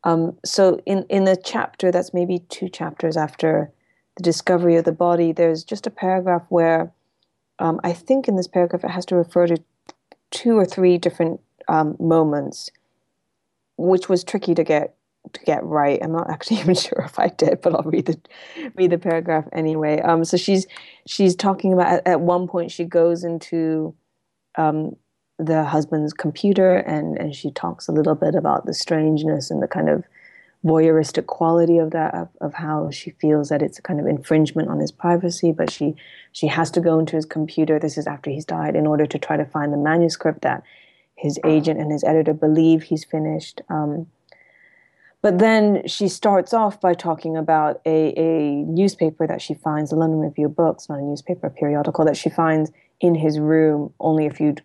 Um, 0.04 0.38
so 0.44 0.82
in 0.86 1.06
in 1.10 1.26
the 1.26 1.38
chapter 1.38 1.92
that's 1.92 2.14
maybe 2.14 2.40
two 2.50 2.70
chapters 2.70 3.18
after 3.18 3.72
the 4.18 4.24
discovery 4.24 4.76
of 4.76 4.86
the 4.86 4.92
body, 4.92 5.32
there's 5.32 5.64
just 5.64 5.88
a 5.88 5.92
paragraph 5.92 6.44
where 6.50 6.92
um, 7.60 7.80
I 7.84 7.94
think 7.94 8.28
in 8.28 8.36
this 8.36 8.48
paragraph 8.48 8.84
it 8.84 8.92
has 8.92 9.06
to 9.08 9.16
refer 9.16 9.48
to 9.48 9.58
two 10.32 10.58
or 10.58 10.66
three 10.66 10.98
different 10.98 11.40
um, 11.68 11.96
moments 12.00 12.72
which 13.78 14.10
was 14.10 14.24
tricky 14.24 14.54
to 14.56 14.64
get 14.64 14.96
to 15.32 15.40
get 15.42 15.64
right. 15.64 16.00
I'm 16.02 16.12
not 16.12 16.30
actually 16.30 16.60
even 16.60 16.76
sure 16.76 17.02
if 17.06 17.18
I 17.20 17.30
did, 17.30 17.62
but 17.62 17.74
I'll 17.74 17.84
read 17.84 18.06
the 18.06 18.20
read 18.76 18.92
the 18.92 18.98
paragraph 18.98 19.46
anyway. 19.52 20.02
Um, 20.02 20.26
so 20.26 20.38
she's 20.38 20.68
she's 21.06 21.36
talking 21.36 21.74
about 21.74 21.88
at, 21.88 22.08
at 22.08 22.22
one 22.22 22.48
point 22.48 22.72
she 22.72 22.86
goes 22.86 23.24
into 23.24 23.96
um, 24.58 24.96
the 25.46 25.64
husband's 25.64 26.14
computer 26.14 26.78
and 26.78 27.18
and 27.18 27.36
she 27.36 27.52
talks 27.52 27.88
a 27.88 27.92
little 27.92 28.16
bit 28.16 28.36
about 28.36 28.66
the 28.66 28.74
strangeness 28.74 29.52
and 29.52 29.62
the 29.62 29.68
kind 29.68 29.90
of 29.90 30.04
voyeuristic 30.66 31.26
quality 31.26 31.78
of 31.78 31.92
that 31.92 32.14
of, 32.14 32.30
of 32.40 32.54
how 32.54 32.90
she 32.90 33.12
feels 33.12 33.50
that 33.50 33.62
it's 33.62 33.80
a 33.80 33.82
kind 33.82 34.00
of 34.00 34.08
infringement 34.08 34.70
on 34.70 34.80
his 34.80 34.92
privacy 34.92 35.52
but 35.52 35.70
she 35.70 35.94
she 36.32 36.48
has 36.48 36.72
to 36.72 36.80
go 36.80 37.00
into 37.00 37.16
his 37.16 37.26
computer 37.26 37.78
this 37.78 37.98
is 37.98 38.08
after 38.08 38.30
he's 38.30 38.46
died 38.46 38.76
in 38.76 38.88
order 38.88 39.06
to 39.06 39.20
try 39.20 39.36
to 39.36 39.46
find 39.46 39.74
the 39.74 39.78
manuscript 39.78 40.42
that 40.42 40.64
his 41.16 41.40
agent 41.46 41.80
and 41.80 41.92
his 41.92 42.04
editor 42.04 42.34
believe 42.34 42.84
he's 42.84 43.06
finished. 43.06 43.62
Um, 43.70 44.08
but 45.22 45.40
then 45.40 45.88
she 45.88 46.10
starts 46.10 46.54
off 46.54 46.82
by 46.82 46.94
talking 46.94 47.38
about 47.38 47.80
a, 47.86 48.14
a 48.20 48.56
newspaper 48.66 49.26
that 49.26 49.42
she 49.42 49.54
finds, 49.54 49.92
the 49.92 49.96
London 49.96 50.20
Review 50.20 50.48
of 50.48 50.56
Books, 50.56 50.90
not 50.90 51.00
a 51.00 51.02
newspaper, 51.02 51.48
a 51.48 51.50
periodical 51.50 52.04
that 52.04 52.18
she 52.18 52.30
finds 52.30 52.72
in 53.00 53.16
his 53.16 53.40
room 53.40 53.94
only 54.02 54.26
a 54.26 54.32
few 54.32 54.56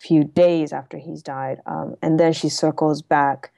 few 0.00 0.24
days 0.24 0.72
after 0.72 0.98
he's 0.98 1.22
died. 1.22 1.60
Um, 1.66 1.96
and 2.02 2.18
then 2.18 2.32
she 2.32 2.48
circles 2.48 3.02
back 3.02 3.52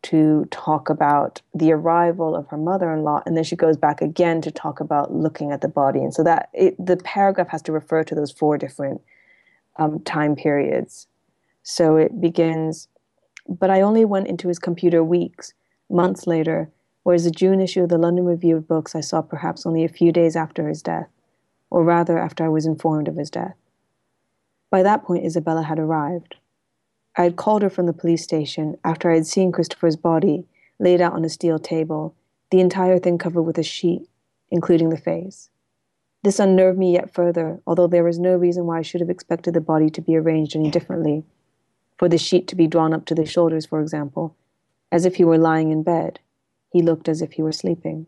to 0.00 0.46
talk 0.52 0.88
about 0.88 1.42
the 1.52 1.72
arrival 1.72 2.36
of 2.36 2.46
her 2.48 2.56
mother-in-law, 2.56 3.22
and 3.26 3.36
then 3.36 3.42
she 3.42 3.56
goes 3.56 3.76
back 3.76 4.00
again 4.00 4.40
to 4.42 4.50
talk 4.50 4.78
about 4.78 5.12
looking 5.12 5.50
at 5.50 5.60
the 5.60 5.68
body. 5.68 5.98
And 5.98 6.14
so 6.14 6.22
that 6.22 6.50
it, 6.52 6.74
the 6.78 6.96
paragraph 6.98 7.48
has 7.48 7.62
to 7.62 7.72
refer 7.72 8.04
to 8.04 8.14
those 8.14 8.30
four 8.30 8.56
different 8.56 9.00
um, 9.76 9.98
time 10.04 10.36
periods. 10.36 11.08
So 11.64 11.96
it 11.96 12.20
begins, 12.20 12.88
but 13.48 13.70
I 13.70 13.80
only 13.80 14.04
went 14.04 14.28
into 14.28 14.46
his 14.46 14.60
computer 14.60 15.02
weeks, 15.02 15.52
months 15.90 16.28
later, 16.28 16.70
whereas 17.02 17.24
the 17.24 17.30
June 17.32 17.60
issue 17.60 17.82
of 17.82 17.88
the 17.88 17.98
London 17.98 18.24
Review 18.24 18.56
of 18.56 18.68
Books 18.68 18.94
I 18.94 19.00
saw 19.00 19.20
perhaps 19.20 19.66
only 19.66 19.84
a 19.84 19.88
few 19.88 20.12
days 20.12 20.36
after 20.36 20.68
his 20.68 20.80
death, 20.80 21.08
or 21.70 21.82
rather 21.82 22.18
after 22.18 22.44
I 22.44 22.48
was 22.48 22.66
informed 22.66 23.08
of 23.08 23.16
his 23.16 23.30
death. 23.30 23.56
By 24.70 24.82
that 24.82 25.04
point, 25.04 25.24
Isabella 25.24 25.62
had 25.62 25.78
arrived. 25.78 26.36
I 27.16 27.24
had 27.24 27.36
called 27.36 27.62
her 27.62 27.70
from 27.70 27.86
the 27.86 27.92
police 27.92 28.22
station 28.22 28.76
after 28.84 29.10
I 29.10 29.14
had 29.14 29.26
seen 29.26 29.52
Christopher's 29.52 29.96
body 29.96 30.46
laid 30.78 31.00
out 31.00 31.14
on 31.14 31.24
a 31.24 31.28
steel 31.28 31.58
table, 31.58 32.14
the 32.50 32.60
entire 32.60 32.98
thing 32.98 33.18
covered 33.18 33.42
with 33.42 33.58
a 33.58 33.62
sheet, 33.62 34.08
including 34.50 34.90
the 34.90 34.96
face. 34.96 35.50
This 36.22 36.38
unnerved 36.38 36.78
me 36.78 36.92
yet 36.92 37.12
further, 37.12 37.60
although 37.66 37.86
there 37.86 38.04
was 38.04 38.18
no 38.18 38.36
reason 38.36 38.66
why 38.66 38.78
I 38.78 38.82
should 38.82 39.00
have 39.00 39.10
expected 39.10 39.54
the 39.54 39.60
body 39.60 39.88
to 39.90 40.00
be 40.00 40.16
arranged 40.16 40.56
any 40.56 40.70
differently 40.70 41.24
for 41.98 42.08
the 42.08 42.18
sheet 42.18 42.46
to 42.48 42.56
be 42.56 42.66
drawn 42.66 42.94
up 42.94 43.04
to 43.06 43.14
the 43.14 43.26
shoulders, 43.26 43.66
for 43.66 43.80
example, 43.80 44.36
as 44.90 45.04
if 45.04 45.16
he 45.16 45.24
were 45.24 45.36
lying 45.36 45.72
in 45.72 45.82
bed. 45.82 46.20
He 46.70 46.80
looked 46.80 47.08
as 47.08 47.20
if 47.20 47.32
he 47.32 47.42
were 47.42 47.52
sleeping. 47.52 48.06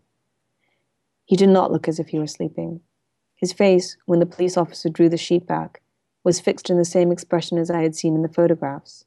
He 1.25 1.37
did 1.37 1.49
not 1.49 1.73
look 1.73 1.88
as 1.88 1.99
if 1.99 2.09
he 2.09 2.18
were 2.18 2.27
sleeping. 2.27 2.81
His 3.35 3.53
face, 3.53 3.96
when 4.07 4.20
the 4.20 4.27
police 4.27 4.57
officer 4.57 4.88
drew 4.88 5.09
the 5.09 5.16
sheet 5.16 5.46
back, 5.46 5.81
was 6.24 6.40
fixed 6.40 6.70
in 6.70 6.78
the 6.78 6.85
same 6.85 7.11
expression 7.11 7.59
as 7.59 7.70
I 7.70 7.83
had 7.83 7.94
seen 7.94 8.14
in 8.14 8.22
the 8.22 8.28
photographs. 8.28 9.04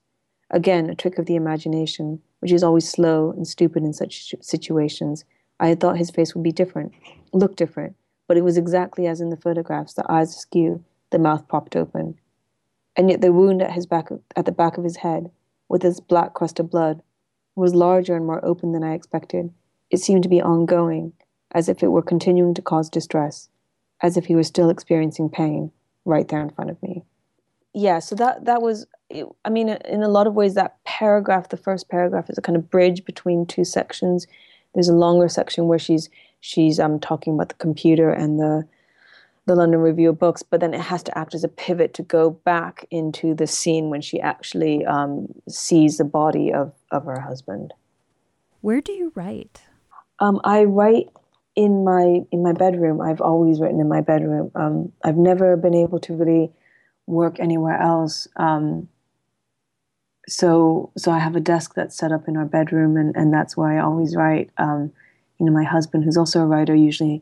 Again, 0.49 0.89
a 0.89 0.95
trick 0.95 1.17
of 1.17 1.25
the 1.25 1.35
imagination, 1.35 2.21
which 2.39 2.51
is 2.51 2.63
always 2.63 2.89
slow 2.89 3.31
and 3.31 3.47
stupid 3.47 3.83
in 3.83 3.93
such 3.93 4.33
situations. 4.41 5.25
I 5.59 5.67
had 5.67 5.79
thought 5.79 5.97
his 5.97 6.11
face 6.11 6.35
would 6.35 6.43
be 6.43 6.51
different, 6.51 6.93
look 7.31 7.55
different, 7.55 7.95
but 8.27 8.37
it 8.37 8.43
was 8.43 8.57
exactly 8.57 9.07
as 9.07 9.21
in 9.21 9.29
the 9.29 9.37
photographs 9.37 9.93
the 9.93 10.11
eyes 10.11 10.35
askew, 10.35 10.83
the 11.11 11.19
mouth 11.19 11.47
propped 11.47 11.75
open 11.75 12.17
and 12.95 13.09
yet 13.09 13.21
the 13.21 13.33
wound 13.33 13.61
at 13.61 13.71
his 13.71 13.85
back 13.85 14.09
at 14.35 14.45
the 14.45 14.51
back 14.51 14.77
of 14.77 14.83
his 14.83 14.97
head, 14.97 15.31
with 15.67 15.83
its 15.83 15.99
black 15.99 16.33
crust 16.33 16.59
of 16.59 16.69
blood, 16.69 17.01
was 17.55 17.73
larger 17.73 18.15
and 18.15 18.25
more 18.25 18.43
open 18.45 18.71
than 18.71 18.83
I 18.83 18.93
expected. 18.93 19.51
It 19.89 19.97
seemed 19.97 20.23
to 20.23 20.29
be 20.29 20.41
ongoing, 20.41 21.13
as 21.51 21.69
if 21.69 21.83
it 21.83 21.91
were 21.91 22.01
continuing 22.01 22.53
to 22.55 22.61
cause 22.61 22.89
distress, 22.89 23.49
as 24.01 24.17
if 24.17 24.25
he 24.25 24.35
were 24.35 24.43
still 24.43 24.69
experiencing 24.69 25.29
pain 25.29 25.71
right 26.05 26.27
there 26.27 26.41
in 26.41 26.49
front 26.49 26.69
of 26.69 26.81
me. 26.81 27.03
Yeah, 27.73 27.99
so 27.99 28.15
that 28.15 28.45
that 28.45 28.61
was. 28.61 28.85
I 29.45 29.49
mean, 29.49 29.69
in 29.69 30.01
a 30.01 30.07
lot 30.07 30.27
of 30.27 30.33
ways, 30.33 30.55
that 30.55 30.83
paragraph, 30.85 31.49
the 31.49 31.57
first 31.57 31.89
paragraph, 31.89 32.29
is 32.29 32.37
a 32.37 32.41
kind 32.41 32.55
of 32.55 32.69
bridge 32.69 33.05
between 33.05 33.45
two 33.45 33.63
sections. 33.63 34.27
There's 34.73 34.89
a 34.89 34.95
longer 34.95 35.27
section 35.27 35.67
where 35.67 35.79
she's 35.79 36.09
she's 36.39 36.79
um 36.79 36.99
talking 36.99 37.33
about 37.33 37.49
the 37.49 37.55
computer 37.55 38.09
and 38.09 38.39
the 38.39 38.67
the 39.45 39.55
London 39.55 39.81
Review 39.81 40.09
of 40.09 40.19
Books, 40.19 40.41
but 40.41 40.61
then 40.61 40.73
it 40.73 40.79
has 40.79 41.03
to 41.03 41.17
act 41.17 41.35
as 41.35 41.43
a 41.43 41.49
pivot 41.49 41.93
to 41.95 42.03
go 42.03 42.29
back 42.29 42.85
into 42.91 43.33
the 43.33 43.47
scene 43.47 43.89
when 43.89 44.01
she 44.01 44.19
actually 44.21 44.85
um, 44.85 45.27
sees 45.49 45.97
the 45.97 46.05
body 46.05 46.53
of, 46.53 46.73
of 46.91 47.05
her 47.05 47.19
husband. 47.19 47.73
Where 48.61 48.79
do 48.79 48.93
you 48.93 49.11
write? 49.15 49.61
Um, 50.19 50.39
I 50.45 50.63
write 50.63 51.09
in 51.55 51.83
my 51.83 52.21
in 52.31 52.43
my 52.43 52.53
bedroom. 52.53 53.01
I've 53.01 53.21
always 53.21 53.59
written 53.59 53.79
in 53.79 53.87
my 53.87 54.01
bedroom. 54.01 54.51
Um, 54.55 54.91
I've 55.03 55.17
never 55.17 55.55
been 55.55 55.75
able 55.75 55.99
to 56.01 56.15
really 56.15 56.51
work 57.05 57.39
anywhere 57.39 57.79
else. 57.79 58.27
Um, 58.37 58.89
so 60.27 60.91
so 60.97 61.11
I 61.11 61.19
have 61.19 61.35
a 61.35 61.41
desk 61.41 61.73
that's 61.75 61.95
set 61.95 62.11
up 62.11 62.27
in 62.27 62.37
our 62.37 62.45
bedroom, 62.45 62.97
and, 62.97 63.15
and 63.15 63.33
that's 63.33 63.55
where 63.57 63.69
I 63.69 63.83
always 63.83 64.15
write. 64.15 64.49
Um, 64.57 64.91
you 65.39 65.45
know, 65.45 65.51
my 65.51 65.63
husband, 65.63 66.03
who's 66.03 66.17
also 66.17 66.41
a 66.41 66.45
writer, 66.45 66.75
usually 66.75 67.21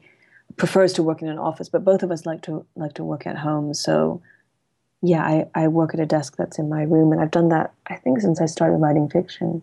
prefers 0.57 0.93
to 0.93 1.03
work 1.03 1.21
in 1.21 1.29
an 1.29 1.39
office, 1.39 1.69
but 1.69 1.83
both 1.83 2.03
of 2.03 2.11
us 2.11 2.25
like 2.25 2.41
to 2.43 2.65
like 2.75 2.93
to 2.93 3.03
work 3.03 3.25
at 3.25 3.37
home. 3.37 3.73
So 3.73 4.21
yeah, 5.01 5.23
I, 5.23 5.47
I 5.55 5.67
work 5.67 5.93
at 5.93 5.99
a 5.99 6.05
desk 6.05 6.35
that's 6.37 6.59
in 6.59 6.69
my 6.69 6.83
room, 6.83 7.11
and 7.11 7.19
I've 7.19 7.31
done 7.31 7.49
that 7.49 7.73
I 7.87 7.95
think 7.95 8.21
since 8.21 8.39
I 8.39 8.45
started 8.45 8.77
writing 8.77 9.09
fiction. 9.09 9.61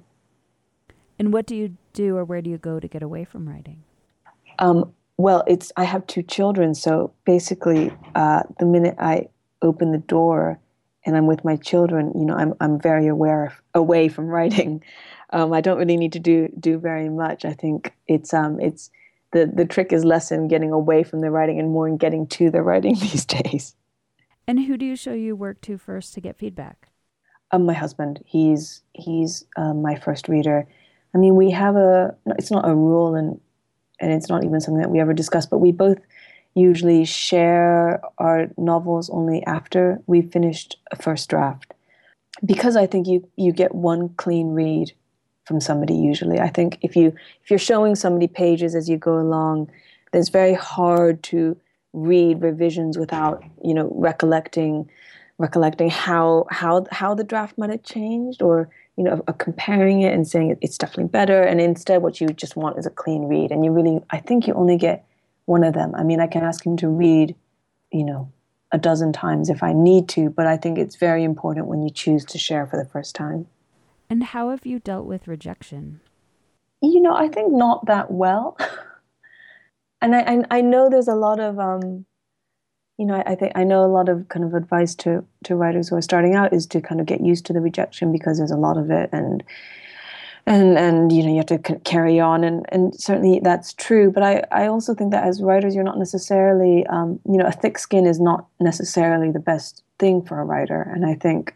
And 1.18 1.32
what 1.32 1.46
do 1.46 1.54
you 1.54 1.76
do, 1.92 2.16
or 2.16 2.24
where 2.24 2.42
do 2.42 2.50
you 2.50 2.58
go 2.58 2.80
to 2.80 2.88
get 2.88 3.02
away 3.02 3.24
from 3.24 3.48
writing? 3.48 3.82
Um, 4.58 4.92
well, 5.16 5.42
it's 5.46 5.72
I 5.76 5.84
have 5.84 6.06
two 6.06 6.22
children, 6.22 6.74
so 6.74 7.12
basically, 7.24 7.92
uh, 8.14 8.42
the 8.58 8.66
minute 8.66 8.96
I 8.98 9.28
open 9.62 9.92
the 9.92 9.98
door 9.98 10.58
and 11.04 11.16
I'm 11.16 11.26
with 11.26 11.44
my 11.44 11.56
children, 11.56 12.12
you 12.14 12.24
know, 12.24 12.36
I'm 12.36 12.54
I'm 12.60 12.80
very 12.80 13.08
aware 13.08 13.46
of, 13.46 13.62
away 13.74 14.08
from 14.08 14.26
writing. 14.36 14.82
Um, 15.30 15.52
I 15.52 15.60
don't 15.60 15.78
really 15.78 15.96
need 15.96 16.12
to 16.12 16.20
do 16.20 16.48
do 16.58 16.78
very 16.78 17.08
much. 17.08 17.44
I 17.44 17.52
think 17.52 17.94
it's 18.06 18.32
um 18.32 18.60
it's 18.60 18.90
the 19.32 19.46
the 19.46 19.64
trick 19.64 19.92
is 19.92 20.04
less 20.04 20.30
in 20.30 20.48
getting 20.48 20.72
away 20.72 21.02
from 21.02 21.20
the 21.20 21.30
writing 21.30 21.58
and 21.58 21.70
more 21.70 21.88
in 21.88 21.96
getting 21.96 22.26
to 22.28 22.50
the 22.50 22.62
writing 22.62 22.94
these 23.00 23.24
days. 23.24 23.74
And 24.46 24.60
who 24.60 24.76
do 24.78 24.86
you 24.86 24.96
show 24.96 25.12
your 25.12 25.36
work 25.36 25.60
to 25.62 25.76
first 25.76 26.14
to 26.14 26.20
get 26.20 26.38
feedback? 26.38 26.88
Um, 27.50 27.66
my 27.66 27.74
husband. 27.74 28.22
He's 28.24 28.82
he's 28.94 29.44
um, 29.56 29.82
my 29.82 29.96
first 29.96 30.28
reader. 30.28 30.66
I 31.14 31.18
mean, 31.18 31.36
we 31.36 31.50
have 31.50 31.76
a. 31.76 32.16
It's 32.38 32.50
not 32.50 32.68
a 32.68 32.74
rule, 32.74 33.14
and 33.14 33.40
and 34.00 34.12
it's 34.12 34.28
not 34.28 34.44
even 34.44 34.60
something 34.60 34.80
that 34.80 34.90
we 34.90 35.00
ever 35.00 35.12
discuss. 35.12 35.46
But 35.46 35.58
we 35.58 35.72
both 35.72 35.98
usually 36.54 37.04
share 37.04 38.00
our 38.18 38.48
novels 38.56 39.10
only 39.10 39.44
after 39.44 40.00
we've 40.06 40.30
finished 40.32 40.76
a 40.90 40.96
first 40.96 41.28
draft, 41.28 41.74
because 42.44 42.76
I 42.76 42.86
think 42.86 43.06
you 43.06 43.28
you 43.36 43.52
get 43.52 43.74
one 43.74 44.10
clean 44.10 44.48
read 44.48 44.92
from 45.44 45.60
somebody 45.60 45.94
usually. 45.94 46.38
I 46.38 46.48
think 46.48 46.78
if 46.82 46.96
you 46.96 47.14
if 47.42 47.50
you're 47.50 47.58
showing 47.58 47.94
somebody 47.94 48.26
pages 48.28 48.74
as 48.74 48.88
you 48.88 48.98
go 48.98 49.18
along, 49.18 49.70
it's 50.12 50.28
very 50.28 50.54
hard 50.54 51.22
to 51.24 51.56
read 51.92 52.42
revisions 52.42 52.98
without 52.98 53.42
you 53.64 53.74
know 53.74 53.90
recollecting 53.94 54.88
recollecting 55.38 55.88
how 55.88 56.46
how 56.50 56.84
how 56.90 57.14
the 57.14 57.24
draft 57.24 57.56
might 57.56 57.70
have 57.70 57.82
changed 57.82 58.42
or 58.42 58.68
you 58.98 59.04
know 59.04 59.22
comparing 59.38 60.02
it 60.02 60.12
and 60.12 60.26
saying 60.26 60.58
it's 60.60 60.76
definitely 60.76 61.08
better. 61.08 61.40
And 61.42 61.60
instead 61.60 62.02
what 62.02 62.20
you 62.20 62.28
just 62.28 62.56
want 62.56 62.78
is 62.78 62.84
a 62.84 62.90
clean 62.90 63.22
read. 63.28 63.52
And 63.52 63.64
you 63.64 63.70
really 63.70 64.00
i 64.10 64.18
think 64.18 64.46
you 64.46 64.54
only 64.54 64.76
get 64.76 65.06
one 65.44 65.62
of 65.62 65.72
them. 65.72 65.94
I 65.94 66.02
mean 66.02 66.20
i 66.20 66.26
can 66.26 66.42
ask 66.42 66.66
him 66.66 66.76
to 66.78 66.88
read 66.88 67.36
you 67.92 68.04
know 68.04 68.32
a 68.70 68.76
dozen 68.76 69.14
times 69.14 69.48
if 69.48 69.62
i 69.62 69.72
need 69.72 70.10
to 70.10 70.28
but 70.28 70.46
i 70.46 70.54
think 70.54 70.76
it's 70.76 70.96
very 70.96 71.24
important 71.24 71.68
when 71.68 71.82
you 71.82 71.88
choose 71.88 72.22
to 72.26 72.38
share 72.38 72.66
for 72.66 72.76
the 72.76 72.90
first 72.90 73.14
time. 73.14 73.46
And 74.10 74.24
how 74.24 74.50
have 74.50 74.66
you 74.66 74.78
dealt 74.80 75.06
with 75.06 75.28
rejection? 75.28 76.00
You 76.82 77.00
know 77.00 77.14
i 77.14 77.28
think 77.28 77.52
not 77.52 77.86
that 77.86 78.10
well. 78.10 78.58
And 80.00 80.14
I, 80.14 80.20
I, 80.20 80.58
I 80.58 80.60
know 80.60 80.88
there's 80.88 81.08
a 81.08 81.16
lot 81.16 81.40
of 81.40 81.58
um 81.58 82.06
you 82.98 83.06
know, 83.06 83.14
I, 83.14 83.32
I 83.32 83.34
think 83.36 83.52
I 83.54 83.64
know 83.64 83.84
a 83.84 83.86
lot 83.86 84.08
of 84.08 84.28
kind 84.28 84.44
of 84.44 84.54
advice 84.54 84.94
to 84.96 85.24
to 85.44 85.54
writers 85.54 85.88
who 85.88 85.96
are 85.96 86.02
starting 86.02 86.34
out 86.34 86.52
is 86.52 86.66
to 86.66 86.80
kind 86.80 87.00
of 87.00 87.06
get 87.06 87.20
used 87.20 87.46
to 87.46 87.52
the 87.52 87.60
rejection 87.60 88.12
because 88.12 88.38
there's 88.38 88.50
a 88.50 88.56
lot 88.56 88.76
of 88.76 88.90
it, 88.90 89.08
and 89.12 89.42
and 90.46 90.76
and 90.76 91.12
you 91.12 91.22
know 91.22 91.30
you 91.30 91.36
have 91.36 91.46
to 91.46 91.58
carry 91.58 92.18
on, 92.18 92.42
and 92.42 92.66
and 92.70 92.94
certainly 93.00 93.40
that's 93.40 93.72
true. 93.74 94.10
But 94.10 94.24
I 94.24 94.42
I 94.50 94.66
also 94.66 94.94
think 94.94 95.12
that 95.12 95.24
as 95.24 95.40
writers, 95.40 95.74
you're 95.74 95.84
not 95.84 95.98
necessarily 95.98 96.84
um, 96.88 97.20
you 97.24 97.38
know 97.38 97.46
a 97.46 97.52
thick 97.52 97.78
skin 97.78 98.04
is 98.04 98.20
not 98.20 98.46
necessarily 98.60 99.30
the 99.30 99.38
best 99.38 99.84
thing 99.98 100.22
for 100.22 100.40
a 100.40 100.44
writer, 100.44 100.82
and 100.82 101.06
I 101.06 101.14
think. 101.14 101.54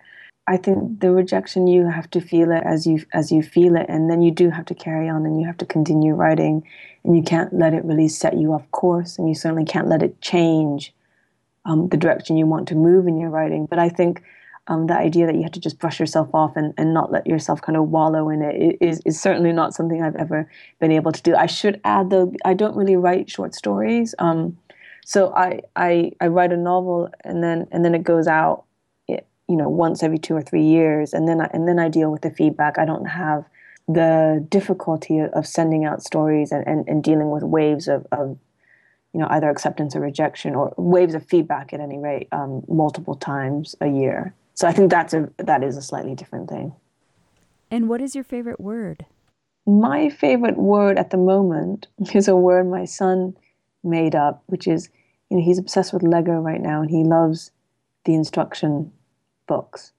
I 0.48 0.56
think 0.56 0.98
the 0.98 1.12
rejection 1.12 1.68
you 1.68 1.86
have 1.86 2.10
to 2.10 2.20
feel 2.20 2.50
it 2.50 2.64
as 2.66 2.84
you 2.84 3.04
as 3.12 3.30
you 3.30 3.44
feel 3.44 3.76
it, 3.76 3.86
and 3.88 4.10
then 4.10 4.22
you 4.22 4.32
do 4.32 4.50
have 4.50 4.64
to 4.66 4.74
carry 4.74 5.08
on, 5.08 5.24
and 5.24 5.40
you 5.40 5.46
have 5.46 5.56
to 5.58 5.66
continue 5.66 6.14
writing, 6.14 6.66
and 7.04 7.16
you 7.16 7.22
can't 7.22 7.52
let 7.54 7.74
it 7.74 7.84
really 7.84 8.08
set 8.08 8.36
you 8.36 8.52
off 8.52 8.68
course, 8.72 9.18
and 9.18 9.28
you 9.28 9.36
certainly 9.36 9.64
can't 9.64 9.86
let 9.86 10.02
it 10.02 10.20
change 10.20 10.92
um, 11.64 11.88
the 11.88 11.96
direction 11.96 12.36
you 12.36 12.46
want 12.46 12.68
to 12.68 12.74
move 12.74 13.06
in 13.06 13.18
your 13.18 13.30
writing. 13.30 13.66
But 13.66 13.78
I 13.78 13.88
think 13.88 14.22
um, 14.68 14.86
the 14.86 14.96
idea 14.96 15.26
that 15.26 15.34
you 15.34 15.42
have 15.42 15.52
to 15.52 15.60
just 15.60 15.78
brush 15.78 15.98
yourself 15.98 16.28
off 16.34 16.56
and, 16.56 16.72
and 16.76 16.94
not 16.94 17.10
let 17.10 17.26
yourself 17.26 17.60
kind 17.60 17.76
of 17.76 17.88
wallow 17.88 18.28
in 18.28 18.42
it 18.42 18.78
is, 18.80 19.00
is 19.04 19.20
certainly 19.20 19.52
not 19.52 19.74
something 19.74 20.02
I've 20.02 20.16
ever 20.16 20.48
been 20.80 20.92
able 20.92 21.12
to 21.12 21.22
do. 21.22 21.34
I 21.34 21.46
should 21.46 21.80
add, 21.84 22.10
though, 22.10 22.32
I 22.44 22.54
don't 22.54 22.76
really 22.76 22.96
write 22.96 23.30
short 23.30 23.54
stories. 23.54 24.14
Um, 24.18 24.56
so 25.04 25.34
I, 25.34 25.62
I, 25.74 26.12
I 26.20 26.28
write 26.28 26.52
a 26.52 26.56
novel 26.56 27.10
and 27.24 27.42
then 27.42 27.66
and 27.72 27.84
then 27.84 27.94
it 27.94 28.04
goes 28.04 28.28
out, 28.28 28.64
you 29.08 29.56
know, 29.56 29.68
once 29.68 30.02
every 30.02 30.18
two 30.18 30.34
or 30.34 30.42
three 30.42 30.62
years, 30.62 31.12
and 31.12 31.28
then 31.28 31.40
I, 31.40 31.50
and 31.52 31.66
then 31.66 31.78
I 31.78 31.88
deal 31.88 32.10
with 32.10 32.22
the 32.22 32.30
feedback. 32.30 32.78
I 32.78 32.84
don't 32.84 33.06
have 33.06 33.44
the 33.88 34.46
difficulty 34.48 35.18
of 35.18 35.46
sending 35.46 35.84
out 35.84 36.02
stories 36.02 36.52
and, 36.52 36.66
and, 36.66 36.88
and 36.88 37.02
dealing 37.02 37.30
with 37.30 37.42
waves 37.42 37.88
of, 37.88 38.06
of 38.12 38.38
you 39.12 39.20
know 39.20 39.26
either 39.30 39.50
acceptance 39.50 39.94
or 39.94 40.00
rejection 40.00 40.54
or 40.54 40.74
waves 40.76 41.14
of 41.14 41.24
feedback 41.26 41.72
at 41.72 41.80
any 41.80 41.98
rate 41.98 42.28
um, 42.32 42.62
multiple 42.68 43.14
times 43.14 43.74
a 43.80 43.88
year. 43.88 44.34
So 44.54 44.68
i 44.68 44.72
think 44.72 44.90
that's 44.90 45.14
a 45.14 45.30
that 45.38 45.62
is 45.62 45.76
a 45.76 45.82
slightly 45.82 46.14
different 46.14 46.48
thing. 46.48 46.74
And 47.70 47.88
what 47.88 48.00
is 48.00 48.14
your 48.14 48.24
favorite 48.24 48.60
word? 48.60 49.06
My 49.66 50.10
favorite 50.10 50.58
word 50.58 50.98
at 50.98 51.10
the 51.10 51.16
moment 51.16 51.86
is 52.14 52.28
a 52.28 52.36
word 52.36 52.68
my 52.68 52.84
son 52.84 53.36
made 53.84 54.14
up 54.14 54.42
which 54.46 54.66
is 54.68 54.88
you 55.30 55.36
know 55.36 55.42
he's 55.42 55.58
obsessed 55.58 55.92
with 55.92 56.02
lego 56.02 56.34
right 56.34 56.60
now 56.60 56.82
and 56.82 56.90
he 56.90 57.02
loves 57.02 57.50
the 58.04 58.14
instruction 58.14 58.92
books 59.46 59.92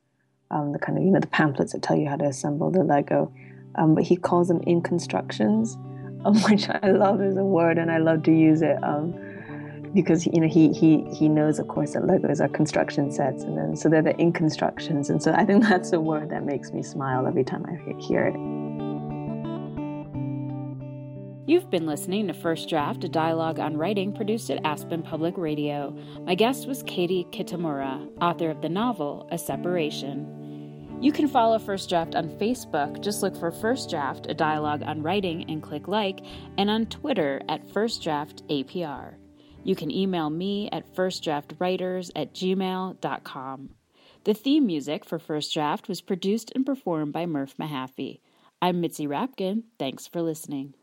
um, 0.53 0.71
the 0.71 0.79
kind 0.79 0.97
of 0.97 1.03
you 1.03 1.11
know 1.11 1.19
the 1.19 1.27
pamphlets 1.27 1.73
that 1.73 1.81
tell 1.81 1.97
you 1.97 2.07
how 2.07 2.15
to 2.15 2.25
assemble 2.25 2.71
the 2.71 2.83
lego. 2.83 3.33
Um, 3.75 3.95
but 3.95 4.03
he 4.03 4.15
calls 4.15 4.47
them 4.47 4.61
inconstructions 4.67 5.77
which 6.49 6.69
I 6.69 6.91
love 6.91 7.21
as 7.21 7.37
a 7.37 7.43
word, 7.43 7.77
and 7.77 7.91
I 7.91 7.97
love 7.97 8.23
to 8.23 8.31
use 8.31 8.61
it 8.61 8.81
um, 8.83 9.13
because 9.93 10.25
you 10.25 10.39
know 10.39 10.47
he 10.47 10.71
he 10.73 11.03
he 11.13 11.27
knows, 11.29 11.59
of 11.59 11.67
course, 11.67 11.93
that 11.93 12.03
Legos 12.03 12.39
are 12.39 12.47
construction 12.47 13.11
sets, 13.11 13.43
and 13.43 13.57
then 13.57 13.75
so 13.75 13.89
they're 13.89 14.01
the 14.01 14.15
in 14.17 14.31
constructions 14.31 15.09
and 15.09 15.21
so 15.21 15.33
I 15.33 15.45
think 15.45 15.63
that's 15.69 15.93
a 15.93 15.99
word 15.99 16.29
that 16.29 16.43
makes 16.43 16.71
me 16.71 16.83
smile 16.83 17.27
every 17.27 17.43
time 17.43 17.65
I 17.65 18.01
hear 18.01 18.25
it. 18.25 18.63
You've 21.45 21.69
been 21.69 21.85
listening 21.85 22.27
to 22.27 22.33
First 22.33 22.69
Draft, 22.69 23.03
a 23.03 23.09
dialogue 23.09 23.59
on 23.59 23.75
writing 23.75 24.13
produced 24.13 24.49
at 24.49 24.63
Aspen 24.63 25.03
Public 25.03 25.37
Radio. 25.37 25.93
My 26.21 26.35
guest 26.35 26.69
was 26.69 26.83
Katie 26.83 27.27
Kitamura, 27.31 28.07
author 28.21 28.49
of 28.49 28.61
the 28.61 28.69
novel 28.69 29.27
A 29.29 29.37
Separation. 29.37 30.42
You 31.03 31.11
can 31.11 31.27
follow 31.27 31.59
First 31.59 31.89
Draft 31.89 32.15
on 32.15 32.29
Facebook. 32.29 33.01
Just 33.01 33.21
look 33.21 33.35
for 33.35 33.51
First 33.51 33.89
Draft, 33.89 34.27
a 34.29 34.33
dialogue 34.33 34.83
on 34.83 35.03
writing, 35.03 35.43
and 35.51 35.61
click 35.61 35.89
like, 35.89 36.21
and 36.57 36.69
on 36.69 36.85
Twitter 36.85 37.41
at 37.49 37.69
First 37.73 38.01
Draft 38.01 38.47
APR. 38.47 39.15
You 39.65 39.75
can 39.75 39.91
email 39.91 40.29
me 40.29 40.69
at 40.71 40.95
firstdraftwriters 40.95 42.09
at 42.15 42.33
gmail.com. 42.33 43.69
The 44.23 44.33
theme 44.33 44.65
music 44.65 45.03
for 45.03 45.19
First 45.19 45.53
Draft 45.53 45.89
was 45.89 45.99
produced 45.99 46.53
and 46.55 46.65
performed 46.65 47.11
by 47.11 47.25
Murph 47.25 47.57
Mahaffey. 47.57 48.21
I'm 48.61 48.79
Mitzi 48.79 49.05
Rapkin. 49.05 49.63
Thanks 49.77 50.07
for 50.07 50.21
listening. 50.21 50.73